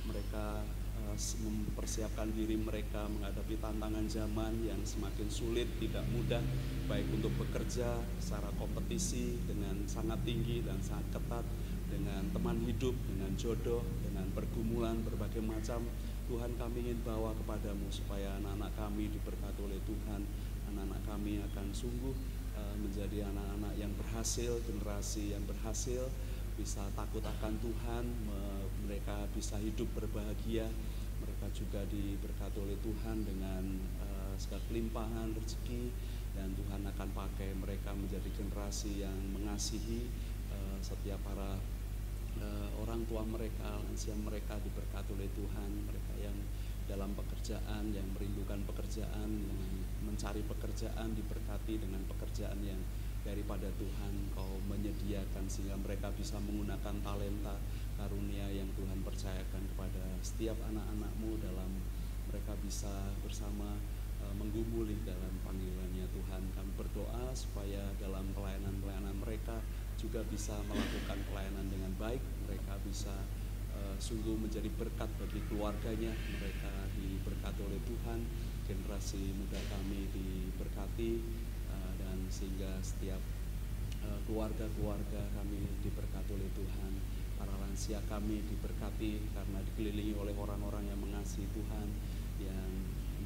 Mereka 0.07 0.45
uh, 1.01 1.17
mempersiapkan 1.43 2.29
diri 2.37 2.61
mereka 2.61 3.09
menghadapi 3.09 3.57
tantangan 3.59 4.05
zaman 4.07 4.53
yang 4.63 4.79
semakin 4.85 5.33
sulit, 5.33 5.67
tidak 5.81 6.05
mudah, 6.13 6.45
baik 6.93 7.09
untuk 7.09 7.33
bekerja 7.41 7.99
secara 8.21 8.53
kompetisi 8.61 9.41
dengan 9.49 9.81
sangat 9.89 10.21
tinggi 10.29 10.61
dan 10.63 10.77
sangat 10.85 11.17
ketat 11.17 11.47
dengan 11.89 12.29
teman 12.37 12.61
hidup, 12.69 12.93
dengan 13.09 13.33
jodoh, 13.41 13.81
dengan 14.05 14.29
pergumulan 14.37 15.01
berbagai 15.01 15.41
macam. 15.41 15.89
Tuhan 16.29 16.53
kami 16.61 16.85
ingin 16.85 17.01
bawa 17.09 17.33
kepadamu 17.41 17.89
supaya 17.89 18.37
anak-anak 18.37 18.72
kami 18.76 19.09
diberkati 19.09 19.61
oleh 19.64 19.81
Tuhan. 19.89 20.22
Anak-anak 20.68 21.01
kami 21.09 21.41
akan 21.41 21.66
sungguh 21.72 22.12
uh, 22.53 22.74
menjadi 22.76 23.24
anak-anak 23.33 23.74
yang 23.81 23.93
berhasil, 23.97 24.61
generasi 24.68 25.33
yang 25.33 25.43
berhasil, 25.49 26.05
bisa 26.61 26.85
takut 26.93 27.24
akan 27.24 27.55
Tuhan, 27.62 28.05
mereka 28.83 29.31
bisa 29.31 29.55
hidup 29.62 29.87
berbahagia, 29.95 30.66
mereka 31.22 31.47
juga 31.55 31.81
diberkati 31.87 32.59
oleh 32.59 32.74
Tuhan 32.83 33.22
dengan 33.22 33.62
uh, 34.03 34.35
segala 34.35 34.62
kelimpahan 34.66 35.33
rezeki 35.39 35.93
dan 36.35 36.51
Tuhan 36.55 36.83
akan 36.83 37.09
pakai 37.14 37.55
mereka 37.57 37.95
menjadi 37.95 38.26
generasi 38.35 39.03
yang 39.03 39.18
mengasihi 39.35 40.11
uh, 40.51 40.79
setiap 40.83 41.22
para 41.22 41.59
uh, 42.39 42.68
orang 42.82 43.05
tua 43.07 43.22
mereka, 43.26 43.78
lansia 43.84 44.14
mereka 44.18 44.57
diberkati 44.62 45.11
oleh 45.14 45.28
Tuhan, 45.34 45.70
mereka 45.86 46.12
yang 46.18 46.36
dalam 46.89 47.12
pekerjaan, 47.12 47.93
yang 47.93 48.09
merindukan 48.16 48.64
pekerjaan, 48.64 49.28
yang 49.28 49.62
mencari 50.03 50.41
pekerjaan 50.41 51.12
diberkati 51.12 51.76
dengan 51.76 52.01
pekerjaan 52.09 52.59
yang 52.64 52.80
daripada 53.28 53.68
Tuhan 53.76 54.32
kau 54.32 54.57
menyediakan 54.72 55.45
sehingga 55.51 55.76
mereka 55.76 56.09
bisa 56.16 56.41
menggunakan 56.41 56.97
talenta 57.05 57.61
karunia 58.01 58.49
yang 58.49 58.70
Tuhan 58.72 59.05
percayakan 59.05 59.62
kepada 59.74 60.01
setiap 60.24 60.57
anak-anakmu 60.70 61.36
dalam 61.45 61.70
mereka 62.32 62.57
bisa 62.64 63.12
bersama 63.20 63.76
uh, 64.24 64.32
menggumuli 64.39 64.97
dalam 65.05 65.34
panggilannya 65.45 66.09
Tuhan. 66.09 66.43
Kami 66.57 66.70
berdoa 66.78 67.34
supaya 67.36 67.93
dalam 68.01 68.32
pelayanan-pelayanan 68.32 69.16
mereka 69.20 69.61
juga 69.99 70.23
bisa 70.31 70.55
melakukan 70.71 71.19
pelayanan 71.27 71.67
dengan 71.67 71.91
baik, 71.99 72.23
mereka 72.47 72.79
bisa 72.87 73.11
uh, 73.75 73.97
sungguh 73.99 74.39
menjadi 74.39 74.71
berkat 74.79 75.11
bagi 75.19 75.43
keluarganya, 75.51 76.15
mereka 76.39 76.71
diberkati 76.95 77.61
oleh 77.67 77.83
Tuhan, 77.83 78.23
generasi 78.71 79.35
muda 79.35 79.59
kami 79.75 80.07
diberkati 80.15 81.19
uh, 81.75 81.93
dan 81.99 82.17
sehingga 82.31 82.79
setiap 82.85 83.19
eh, 84.05 84.21
keluarga-keluarga 84.31 85.19
uh, 85.19 85.33
kami 85.35 85.67
diberkati 85.83 86.31
oleh 86.31 86.51
Tuhan, 86.55 86.93
para 87.35 87.51
lansia 87.59 87.99
kami 88.07 88.47
diberkati 88.47 89.35
karena 89.35 89.59
dikelilingi 89.67 90.15
oleh 90.15 90.35
orang-orang 90.39 90.87
yang 90.87 91.01
mengasihi 91.03 91.51
Tuhan, 91.51 91.89
yang 92.39 92.71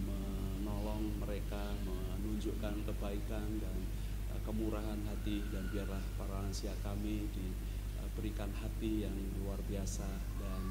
menolong 0.09 1.21
mereka, 1.21 1.77
menunjukkan 1.85 2.89
kebaikan 2.89 3.49
dan 3.61 3.77
kemurahan 4.43 4.99
hati 5.07 5.39
dan 5.55 5.71
biarlah 5.71 6.03
para 6.19 6.43
lansia 6.43 6.75
kami 6.83 7.31
diberikan 7.31 8.51
hati 8.59 9.07
yang 9.07 9.15
luar 9.39 9.59
biasa 9.71 10.07
dan 10.43 10.63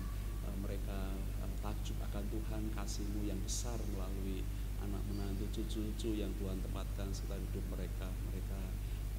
uh, 0.43 0.55
mereka 0.59 1.15
uh, 1.39 1.53
takjub 1.63 1.95
akan 2.11 2.23
Tuhan 2.27 2.63
kasihmu 2.75 3.23
yang 3.23 3.39
besar 3.47 3.79
melalui 3.95 4.43
anak 4.83 5.01
menantu 5.07 5.47
cucu-cucu 5.55 6.19
yang 6.19 6.33
Tuhan 6.41 6.59
tempatkan 6.59 7.13
serta 7.15 7.37
hidup 7.39 7.63
mereka. 7.71 8.11
Mereka 8.27 8.59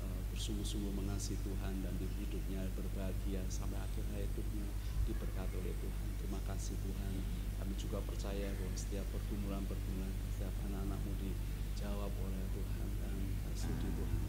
uh, 0.04 0.20
bersungguh-sungguh 0.36 0.92
mengasihi 1.00 1.40
Tuhan 1.40 1.80
dan 1.80 1.94
di 1.96 2.06
hidupnya 2.20 2.68
berbahagia 2.76 3.40
sampai 3.48 3.80
akhir 3.80 4.04
hidupnya 4.12 4.68
diberkati 5.08 5.54
oleh 5.56 5.74
Tuhan. 5.80 6.06
Terima 6.20 6.40
kasih 6.44 6.76
Tuhan. 6.76 7.12
Kami 7.56 7.74
juga 7.80 8.04
percaya 8.04 8.52
bahwa 8.58 8.74
setiap 8.76 9.06
pergumulan-pergumulan 9.14 10.12
setiap 10.34 10.52
anak-anakmu 10.68 11.14
dijawab 11.22 12.10
oleh 12.10 12.42
Tuhan 12.52 12.88
dan 13.00 13.16
sudi 13.54 13.88
Tuhan 13.94 14.22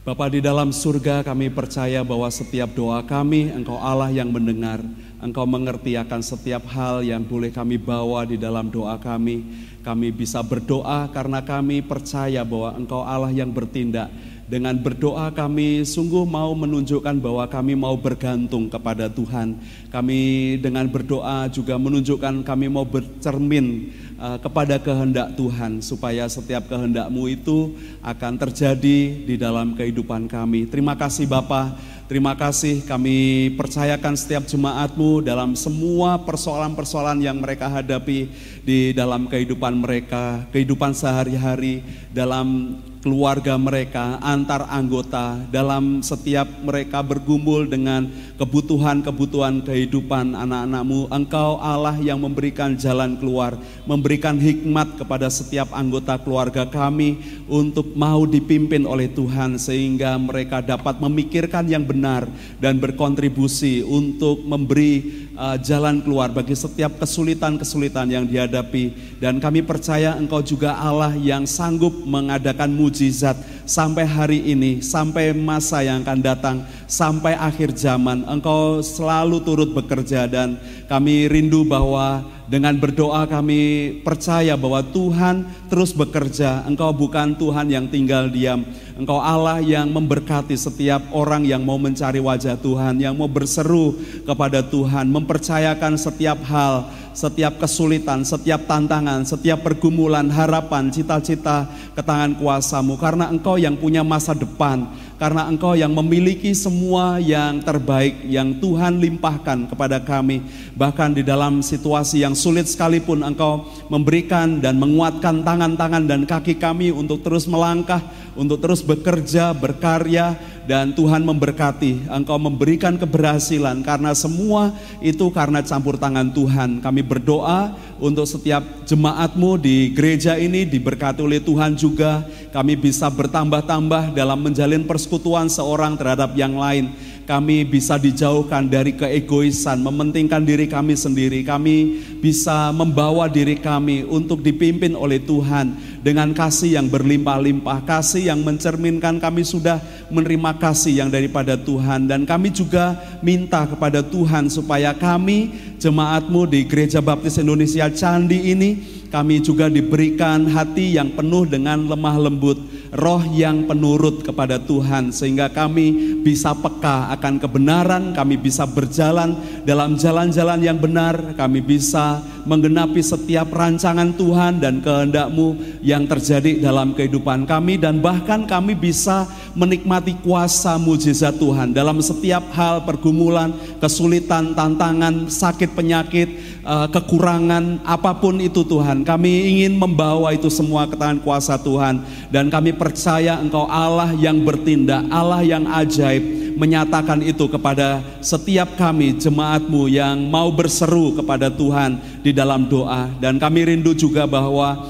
Bapa 0.00 0.32
di 0.32 0.40
dalam 0.40 0.72
surga 0.72 1.20
kami 1.20 1.52
percaya 1.52 2.00
bahwa 2.00 2.24
setiap 2.32 2.72
doa 2.72 3.04
kami 3.04 3.52
Engkau 3.52 3.76
Allah 3.76 4.08
yang 4.08 4.32
mendengar. 4.32 4.80
Engkau 5.20 5.44
mengerti 5.44 5.92
akan 5.92 6.24
setiap 6.24 6.64
hal 6.72 7.04
yang 7.04 7.20
boleh 7.20 7.52
kami 7.52 7.76
bawa 7.76 8.24
di 8.24 8.40
dalam 8.40 8.72
doa 8.72 8.96
kami. 8.96 9.44
Kami 9.84 10.08
bisa 10.08 10.40
berdoa 10.40 11.04
karena 11.12 11.44
kami 11.44 11.84
percaya 11.84 12.40
bahwa 12.48 12.80
Engkau 12.80 13.04
Allah 13.04 13.28
yang 13.28 13.52
bertindak 13.52 14.08
dengan 14.50 14.74
berdoa 14.74 15.30
kami 15.30 15.86
sungguh 15.86 16.26
mau 16.26 16.50
menunjukkan 16.58 17.22
bahwa 17.22 17.46
kami 17.46 17.78
mau 17.78 17.94
bergantung 17.94 18.66
kepada 18.66 19.06
Tuhan. 19.06 19.54
Kami 19.94 20.20
dengan 20.58 20.90
berdoa 20.90 21.46
juga 21.54 21.78
menunjukkan 21.78 22.42
kami 22.42 22.66
mau 22.66 22.82
bercermin 22.82 23.94
uh, 24.18 24.42
kepada 24.42 24.82
kehendak 24.82 25.38
Tuhan 25.38 25.78
supaya 25.78 26.26
setiap 26.26 26.66
kehendakmu 26.66 27.30
itu 27.30 27.78
akan 28.02 28.42
terjadi 28.42 29.22
di 29.22 29.34
dalam 29.38 29.78
kehidupan 29.78 30.26
kami. 30.26 30.66
Terima 30.66 30.98
kasih 30.98 31.30
Bapak 31.30 31.78
Terima 32.10 32.34
kasih 32.34 32.82
kami 32.90 33.54
percayakan 33.54 34.18
setiap 34.18 34.42
jemaatmu 34.42 35.22
dalam 35.22 35.54
semua 35.54 36.18
persoalan-persoalan 36.18 37.22
yang 37.22 37.38
mereka 37.38 37.70
hadapi 37.70 38.26
di 38.66 38.90
dalam 38.90 39.30
kehidupan 39.30 39.78
mereka, 39.78 40.42
kehidupan 40.50 40.90
sehari-hari, 40.90 41.86
dalam 42.10 42.74
keluarga 43.00 43.56
mereka, 43.56 44.20
antar 44.20 44.68
anggota, 44.68 45.40
dalam 45.48 46.04
setiap 46.04 46.46
mereka 46.60 47.00
bergumul 47.00 47.64
dengan 47.64 48.08
kebutuhan-kebutuhan 48.36 49.64
kehidupan 49.64 50.36
anak-anakmu. 50.36 51.08
Engkau 51.08 51.56
Allah 51.60 51.96
yang 52.00 52.20
memberikan 52.20 52.76
jalan 52.76 53.16
keluar, 53.16 53.56
memberikan 53.88 54.36
hikmat 54.36 55.00
kepada 55.00 55.32
setiap 55.32 55.72
anggota 55.72 56.20
keluarga 56.20 56.68
kami 56.68 57.20
untuk 57.48 57.96
mau 57.96 58.28
dipimpin 58.28 58.84
oleh 58.84 59.08
Tuhan 59.08 59.56
sehingga 59.56 60.20
mereka 60.20 60.60
dapat 60.60 61.00
memikirkan 61.00 61.64
yang 61.68 61.84
benar 61.88 62.28
dan 62.60 62.76
berkontribusi 62.76 63.80
untuk 63.80 64.44
memberi 64.44 65.24
uh, 65.40 65.56
jalan 65.56 66.04
keluar 66.04 66.28
bagi 66.28 66.52
setiap 66.52 67.00
kesulitan-kesulitan 67.00 68.12
yang 68.12 68.24
dihadapi 68.28 69.16
dan 69.24 69.40
kami 69.40 69.64
percaya 69.64 70.12
Engkau 70.20 70.44
juga 70.44 70.76
Allah 70.76 71.16
yang 71.16 71.48
sanggup 71.48 71.92
mengadakan 72.04 72.68
mujizat 72.72 72.89
is 73.00 73.20
that 73.20 73.36
sampai 73.70 74.02
hari 74.02 74.50
ini, 74.50 74.82
sampai 74.82 75.30
masa 75.30 75.86
yang 75.86 76.02
akan 76.02 76.18
datang, 76.18 76.56
sampai 76.90 77.38
akhir 77.38 77.78
zaman. 77.78 78.26
Engkau 78.26 78.82
selalu 78.82 79.38
turut 79.46 79.70
bekerja 79.70 80.26
dan 80.26 80.58
kami 80.90 81.30
rindu 81.30 81.62
bahwa 81.62 82.26
dengan 82.50 82.74
berdoa 82.74 83.30
kami 83.30 83.94
percaya 84.02 84.58
bahwa 84.58 84.82
Tuhan 84.82 85.46
terus 85.70 85.94
bekerja. 85.94 86.66
Engkau 86.66 86.90
bukan 86.90 87.38
Tuhan 87.38 87.70
yang 87.70 87.86
tinggal 87.86 88.26
diam. 88.26 88.66
Engkau 88.98 89.22
Allah 89.22 89.62
yang 89.62 89.86
memberkati 89.94 90.58
setiap 90.58 90.98
orang 91.14 91.46
yang 91.46 91.62
mau 91.62 91.78
mencari 91.78 92.18
wajah 92.18 92.58
Tuhan, 92.58 92.98
yang 92.98 93.14
mau 93.14 93.30
berseru 93.30 93.94
kepada 94.26 94.66
Tuhan, 94.66 95.06
mempercayakan 95.14 95.94
setiap 95.94 96.42
hal, 96.50 96.90
setiap 97.14 97.62
kesulitan, 97.62 98.26
setiap 98.26 98.66
tantangan, 98.66 99.22
setiap 99.22 99.62
pergumulan, 99.62 100.26
harapan, 100.26 100.90
cita-cita 100.90 101.70
ke 101.94 102.02
tangan 102.02 102.34
kuasamu. 102.34 102.98
Karena 102.98 103.30
engkau 103.30 103.59
yang 103.60 103.76
punya 103.76 104.00
masa 104.00 104.32
depan, 104.32 104.88
karena 105.20 105.44
Engkau 105.44 105.76
yang 105.76 105.92
memiliki 105.92 106.56
semua 106.56 107.20
yang 107.20 107.60
terbaik 107.60 108.24
yang 108.24 108.56
Tuhan 108.56 108.96
limpahkan 108.96 109.68
kepada 109.68 110.00
kami. 110.00 110.40
Bahkan 110.72 111.20
di 111.20 111.22
dalam 111.22 111.60
situasi 111.60 112.24
yang 112.24 112.32
sulit 112.32 112.64
sekalipun 112.64 113.20
Engkau 113.20 113.68
memberikan 113.92 114.64
dan 114.64 114.80
menguatkan 114.80 115.44
tangan-tangan 115.44 116.08
dan 116.08 116.24
kaki 116.24 116.56
kami 116.56 116.88
untuk 116.88 117.20
terus 117.20 117.44
melangkah, 117.44 118.00
untuk 118.32 118.64
terus 118.64 118.80
bekerja, 118.80 119.52
berkarya, 119.52 120.40
dan 120.70 120.94
Tuhan 120.94 121.26
memberkati. 121.26 122.06
Engkau 122.06 122.38
memberikan 122.38 122.94
keberhasilan 122.94 123.82
karena 123.82 124.14
semua 124.14 124.70
itu 125.02 125.26
karena 125.34 125.66
campur 125.66 125.98
tangan 125.98 126.30
Tuhan. 126.30 126.78
Kami 126.78 127.02
berdoa 127.02 127.74
untuk 127.98 128.22
setiap 128.22 128.62
jemaatmu 128.86 129.58
di 129.58 129.90
gereja 129.90 130.38
ini 130.38 130.62
diberkati 130.62 131.26
oleh 131.26 131.42
Tuhan 131.42 131.74
juga. 131.74 132.22
Kami 132.54 132.78
bisa 132.78 133.10
bertambah-tambah 133.10 134.14
dalam 134.14 134.38
menjalin 134.38 134.86
persekutuan 134.86 135.50
seorang 135.50 135.98
terhadap 135.98 136.38
yang 136.38 136.54
lain 136.54 136.94
kami 137.30 137.62
bisa 137.62 137.94
dijauhkan 137.94 138.66
dari 138.66 138.98
keegoisan, 138.98 139.86
mementingkan 139.86 140.42
diri 140.42 140.66
kami 140.66 140.98
sendiri. 140.98 141.46
Kami 141.46 142.02
bisa 142.18 142.74
membawa 142.74 143.30
diri 143.30 143.54
kami 143.54 144.02
untuk 144.02 144.42
dipimpin 144.42 144.98
oleh 144.98 145.22
Tuhan 145.22 145.78
dengan 146.02 146.34
kasih 146.34 146.74
yang 146.74 146.90
berlimpah-limpah, 146.90 147.86
kasih 147.86 148.34
yang 148.34 148.42
mencerminkan 148.42 149.22
kami 149.22 149.46
sudah 149.46 149.78
menerima 150.10 150.58
kasih 150.58 151.06
yang 151.06 151.10
daripada 151.14 151.54
Tuhan. 151.54 152.10
Dan 152.10 152.26
kami 152.26 152.50
juga 152.50 152.98
minta 153.22 153.62
kepada 153.62 154.02
Tuhan 154.02 154.50
supaya 154.50 154.90
kami 154.90 155.54
jemaatmu 155.78 156.50
di 156.50 156.66
Gereja 156.66 156.98
Baptis 156.98 157.38
Indonesia 157.38 157.86
Candi 157.94 158.50
ini, 158.50 158.70
kami 159.06 159.38
juga 159.38 159.70
diberikan 159.70 160.50
hati 160.50 160.98
yang 160.98 161.14
penuh 161.14 161.46
dengan 161.46 161.86
lemah 161.86 162.26
lembut 162.26 162.58
roh 162.90 163.22
yang 163.30 163.70
penurut 163.70 164.26
kepada 164.26 164.58
Tuhan 164.58 165.14
sehingga 165.14 165.46
kami 165.50 166.20
bisa 166.26 166.54
peka 166.54 167.10
akan 167.14 167.38
kebenaran, 167.38 168.02
kami 168.12 168.34
bisa 168.34 168.66
berjalan 168.66 169.38
dalam 169.62 169.94
jalan-jalan 169.94 170.58
yang 170.58 170.78
benar, 170.78 171.38
kami 171.38 171.62
bisa 171.62 172.18
menggenapi 172.44 172.98
setiap 172.98 173.52
rancangan 173.52 174.10
Tuhan 174.16 174.58
dan 174.58 174.82
kehendakmu 174.82 175.78
yang 175.84 176.08
terjadi 176.08 176.58
dalam 176.58 176.96
kehidupan 176.96 177.46
kami 177.46 177.78
dan 177.78 178.02
bahkan 178.02 178.48
kami 178.48 178.74
bisa 178.74 179.28
menikmati 179.54 180.16
kuasa 180.24 180.74
mujizat 180.80 181.36
Tuhan 181.38 181.70
dalam 181.70 182.02
setiap 182.02 182.42
hal 182.54 182.82
pergumulan, 182.82 183.54
kesulitan, 183.78 184.56
tantangan, 184.56 185.30
sakit, 185.30 185.70
penyakit, 185.78 186.59
eh, 186.60 186.88
kekurangan 186.92 187.84
apa 187.84 188.16
pun 188.16 188.40
itu 188.40 188.64
Tuhan. 188.64 189.04
Kami 189.04 189.32
ingin 189.56 189.76
membawa 189.76 190.32
itu 190.32 190.48
semua 190.48 190.88
ke 190.88 190.96
tangan 190.96 191.20
kuasa 191.20 191.56
Tuhan 191.60 192.02
dan 192.28 192.48
kami 192.48 192.76
percaya 192.76 193.38
Engkau 193.40 193.68
Allah 193.68 194.12
yang 194.16 194.40
bertindak, 194.44 195.04
Allah 195.08 195.40
yang 195.44 195.64
ajaib, 195.68 196.49
menyatakan 196.60 197.24
itu 197.24 197.48
kepada 197.48 198.04
setiap 198.20 198.76
kami 198.76 199.16
jemaatmu 199.16 199.88
yang 199.88 200.28
mau 200.28 200.52
berseru 200.52 201.16
kepada 201.16 201.48
Tuhan 201.48 201.96
di 202.20 202.36
dalam 202.36 202.68
doa. 202.68 203.08
Dan 203.16 203.40
kami 203.40 203.64
rindu 203.64 203.96
juga 203.96 204.28
bahwa 204.28 204.84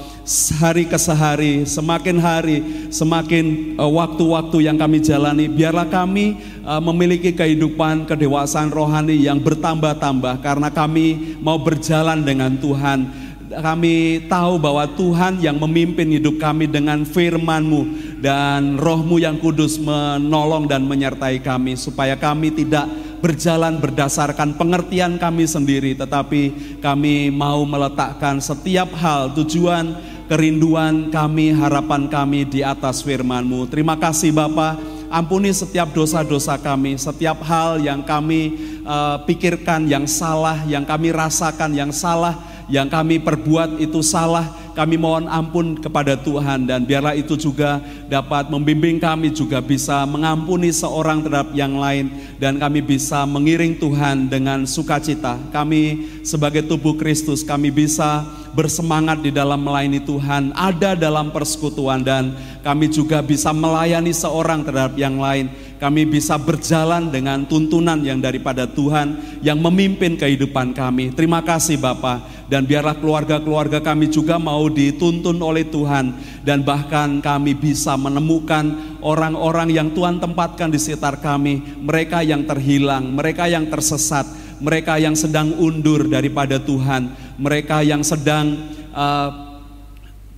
hari 0.59 0.83
ke 0.83 0.99
sehari, 0.99 1.63
semakin 1.63 2.17
hari, 2.19 2.57
semakin 2.91 3.79
eh, 3.79 3.91
waktu-waktu 3.91 4.67
yang 4.67 4.75
kami 4.75 4.99
jalani, 4.99 5.47
biarlah 5.47 5.87
kami 5.87 6.35
uh, 6.67 6.83
memiliki 6.83 7.33
kehidupan 7.33 8.05
kedewasaan 8.05 8.69
rohani 8.69 9.17
yang 9.17 9.39
bertambah-tambah 9.39 10.43
karena 10.43 10.69
kami 10.69 11.39
mau 11.39 11.57
berjalan 11.57 12.21
dengan 12.21 12.53
Tuhan. 12.59 13.07
Kami 13.51 14.27
tahu 14.31 14.55
bahwa 14.63 14.87
Tuhan 14.95 15.43
yang 15.43 15.59
memimpin 15.59 16.07
hidup 16.07 16.39
kami 16.39 16.71
dengan 16.71 17.03
firman-Mu 17.03 18.00
dan 18.21 18.77
rohmu 18.77 19.17
yang 19.17 19.41
kudus 19.41 19.81
menolong 19.81 20.69
dan 20.69 20.85
menyertai 20.85 21.41
kami 21.41 21.73
supaya 21.73 22.13
kami 22.13 22.53
tidak 22.53 22.85
berjalan 23.17 23.81
berdasarkan 23.81 24.53
pengertian 24.53 25.17
kami 25.17 25.49
sendiri 25.49 25.97
tetapi 25.97 26.77
kami 26.77 27.33
mau 27.33 27.65
meletakkan 27.65 28.37
setiap 28.37 28.93
hal 28.93 29.33
tujuan 29.33 29.97
kerinduan 30.29 31.09
kami 31.09 31.51
harapan 31.51 32.07
kami 32.07 32.47
di 32.47 32.63
atas 32.63 33.03
firman-Mu. 33.03 33.67
Terima 33.67 33.97
kasih 33.97 34.31
Bapak 34.31 34.77
ampuni 35.11 35.51
setiap 35.51 35.91
dosa-dosa 35.91 36.55
kami 36.55 36.95
setiap 36.95 37.41
hal 37.43 37.81
yang 37.83 38.05
kami 38.05 38.55
uh, 38.85 39.19
pikirkan 39.27 39.89
yang 39.89 40.07
salah 40.07 40.61
yang 40.69 40.87
kami 40.87 41.11
rasakan 41.11 41.75
yang 41.75 41.91
salah 41.91 42.51
yang 42.71 42.87
kami 42.87 43.19
perbuat 43.19 43.83
itu 43.83 43.99
salah, 43.99 44.47
kami 44.71 44.95
mohon 44.95 45.27
ampun 45.27 45.79
kepada 45.79 46.15
Tuhan 46.15 46.67
dan 46.67 46.87
biarlah 46.87 47.15
itu 47.15 47.35
juga 47.35 47.83
dapat 48.07 48.47
membimbing 48.47 48.97
kami 48.99 49.31
juga 49.31 49.59
bisa 49.59 50.03
mengampuni 50.07 50.71
seorang 50.71 51.23
terhadap 51.23 51.51
yang 51.51 51.75
lain 51.79 52.11
dan 52.39 52.57
kami 52.57 52.79
bisa 52.83 53.23
mengiring 53.27 53.77
Tuhan 53.77 54.31
dengan 54.31 54.63
sukacita. 54.63 55.39
Kami 55.51 56.09
sebagai 56.25 56.65
tubuh 56.65 56.95
Kristus 56.95 57.43
kami 57.43 57.69
bisa 57.69 58.23
bersemangat 58.51 59.23
di 59.23 59.31
dalam 59.31 59.63
melayani 59.63 60.03
Tuhan, 60.03 60.51
ada 60.55 60.93
dalam 60.93 61.31
persekutuan 61.31 62.03
dan 62.03 62.35
kami 62.61 62.91
juga 62.91 63.23
bisa 63.23 63.49
melayani 63.55 64.11
seorang 64.11 64.61
terhadap 64.61 64.93
yang 64.99 65.17
lain. 65.17 65.49
Kami 65.81 66.05
bisa 66.05 66.37
berjalan 66.37 67.09
dengan 67.09 67.41
tuntunan 67.41 67.97
yang 68.05 68.21
daripada 68.21 68.69
Tuhan 68.69 69.41
yang 69.41 69.57
memimpin 69.57 70.13
kehidupan 70.13 70.77
kami. 70.77 71.09
Terima 71.09 71.41
kasih 71.41 71.81
Bapak. 71.81 72.45
Dan 72.45 72.69
biarlah 72.69 72.93
keluarga-keluarga 73.01 73.81
kami 73.81 74.05
juga 74.13 74.37
mau 74.37 74.69
dituntun 74.69 75.41
oleh 75.41 75.65
Tuhan. 75.65 76.13
Dan 76.45 76.61
bahkan 76.61 77.17
kami 77.17 77.57
bisa 77.57 77.97
menemukan 77.97 78.77
orang-orang 79.01 79.73
yang 79.73 79.89
Tuhan 79.89 80.21
tempatkan 80.21 80.69
di 80.69 80.77
sekitar 80.77 81.17
kami, 81.17 81.81
mereka 81.81 82.21
yang 82.21 82.45
terhilang, 82.45 83.17
mereka 83.17 83.49
yang 83.49 83.65
tersesat, 83.65 84.29
mereka 84.61 85.01
yang 85.01 85.17
sedang 85.17 85.57
undur 85.57 86.05
daripada 86.05 86.61
Tuhan, 86.61 87.30
mereka 87.41 87.81
yang 87.81 88.05
sedang 88.05 88.69
uh, 88.93 89.57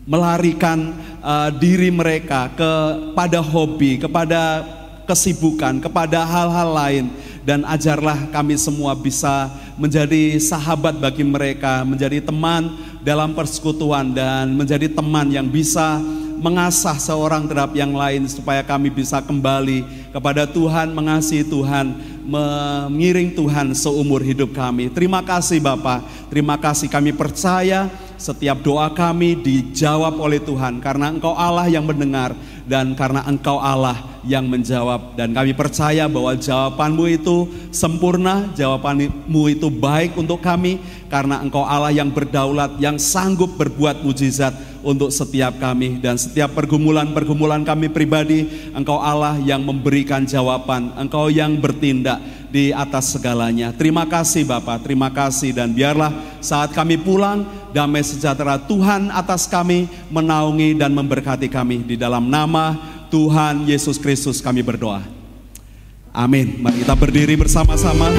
melarikan 0.08 0.96
uh, 1.20 1.52
diri 1.52 1.92
mereka 1.92 2.48
kepada 2.56 3.44
hobi, 3.44 4.00
kepada 4.00 4.64
kesibukan, 5.04 5.84
kepada 5.84 6.24
hal-hal 6.24 6.70
lain. 6.72 7.06
Dan 7.44 7.68
ajarlah 7.68 8.32
kami 8.32 8.56
semua 8.56 8.96
bisa 8.96 9.52
menjadi 9.76 10.40
sahabat 10.40 10.96
bagi 10.96 11.28
mereka, 11.28 11.84
menjadi 11.84 12.24
teman 12.24 12.72
dalam 13.04 13.36
persekutuan 13.36 14.16
dan 14.16 14.56
menjadi 14.56 14.88
teman 14.88 15.28
yang 15.28 15.44
bisa 15.52 16.00
mengasah 16.44 17.00
seorang 17.00 17.48
terhadap 17.48 17.72
yang 17.72 17.96
lain 17.96 18.28
supaya 18.28 18.60
kami 18.60 18.92
bisa 18.92 19.24
kembali 19.24 20.12
kepada 20.12 20.44
Tuhan, 20.44 20.92
mengasihi 20.92 21.48
Tuhan, 21.48 21.96
mengiring 22.28 23.32
Tuhan 23.32 23.72
seumur 23.72 24.20
hidup 24.20 24.52
kami. 24.52 24.92
Terima 24.92 25.24
kasih 25.24 25.64
Bapak, 25.64 26.04
terima 26.28 26.60
kasih. 26.60 26.92
Kami 26.92 27.16
percaya 27.16 27.88
setiap 28.20 28.60
doa 28.60 28.92
kami 28.92 29.40
dijawab 29.40 30.20
oleh 30.20 30.44
Tuhan 30.44 30.84
karena 30.84 31.16
Engkau 31.16 31.32
Allah 31.32 31.72
yang 31.72 31.88
mendengar 31.88 32.36
dan 32.64 32.96
karena 32.96 33.24
Engkau 33.28 33.60
Allah 33.60 34.00
yang 34.24 34.48
menjawab. 34.48 35.20
Dan 35.20 35.36
kami 35.36 35.52
percaya 35.52 36.08
bahwa 36.08 36.36
jawabanmu 36.36 37.06
itu 37.12 37.48
sempurna, 37.76 38.52
jawabanmu 38.56 39.42
itu 39.52 39.68
baik 39.68 40.16
untuk 40.16 40.40
kami 40.40 40.80
karena 41.12 41.44
Engkau 41.44 41.68
Allah 41.68 41.92
yang 41.92 42.10
berdaulat, 42.10 42.80
yang 42.80 42.96
sanggup 42.96 43.60
berbuat 43.60 44.02
mujizat 44.02 44.56
untuk 44.84 45.12
setiap 45.12 45.60
kami. 45.60 46.00
Dan 46.00 46.16
setiap 46.16 46.56
pergumulan-pergumulan 46.56 47.68
kami 47.68 47.92
pribadi, 47.92 48.72
Engkau 48.72 49.00
Allah 49.00 49.40
yang 49.44 49.64
memberikan 49.64 50.24
jawaban, 50.24 50.96
Engkau 50.96 51.28
yang 51.28 51.60
bertindak 51.60 52.20
di 52.54 52.70
atas 52.70 53.18
segalanya. 53.18 53.74
Terima 53.74 54.06
kasih 54.06 54.46
Bapak, 54.46 54.86
terima 54.86 55.10
kasih. 55.10 55.58
Dan 55.58 55.74
biarlah 55.74 56.14
saat 56.38 56.70
kami 56.70 57.02
pulang 57.02 57.63
damai 57.74 58.06
sejahtera 58.06 58.62
Tuhan 58.62 59.10
atas 59.10 59.50
kami 59.50 59.90
menaungi 60.14 60.78
dan 60.78 60.94
memberkati 60.94 61.50
kami 61.50 61.82
di 61.82 61.98
dalam 61.98 62.30
nama 62.30 62.78
Tuhan 63.10 63.66
Yesus 63.66 63.98
Kristus 63.98 64.40
kami 64.40 64.62
berdoa. 64.62 65.02
Amin. 66.14 66.62
Mari 66.62 66.86
kita 66.86 66.94
berdiri 66.94 67.34
bersama-sama. 67.34 68.14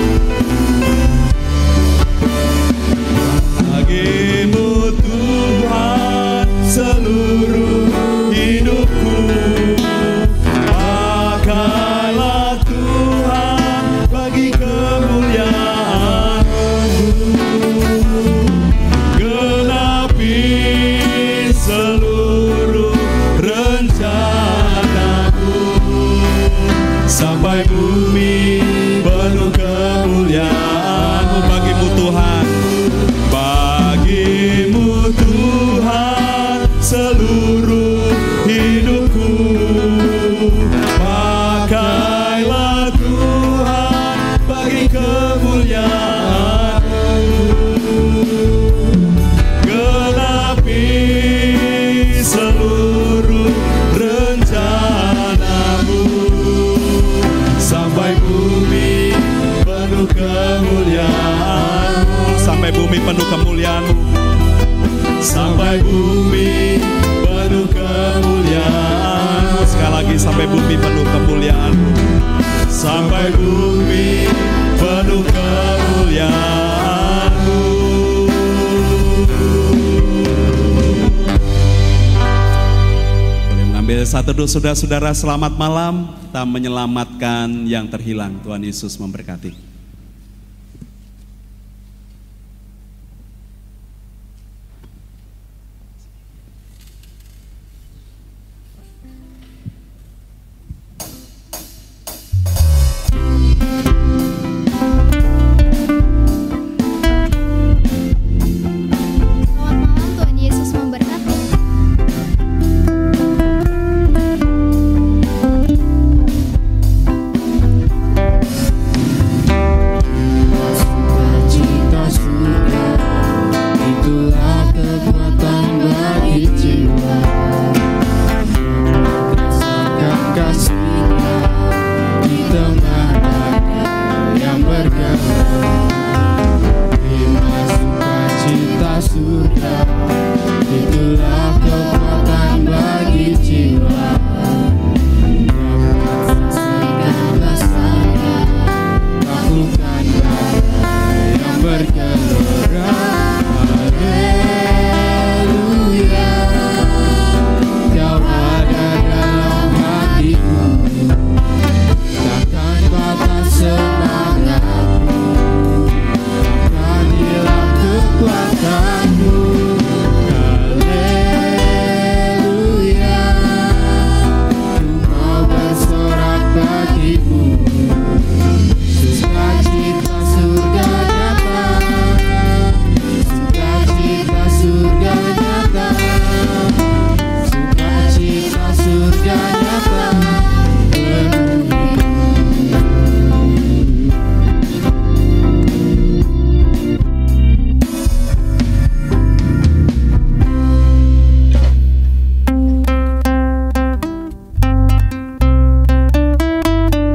Satu 84.15 84.31
duduk 84.31 84.47
saudara-saudara 84.47 85.11
selamat 85.11 85.59
malam. 85.59 86.15
Kita 86.31 86.47
menyelamatkan 86.47 87.67
yang 87.67 87.91
terhilang. 87.91 88.39
Tuhan 88.47 88.63
Yesus 88.63 88.95
memberkati 88.95 89.74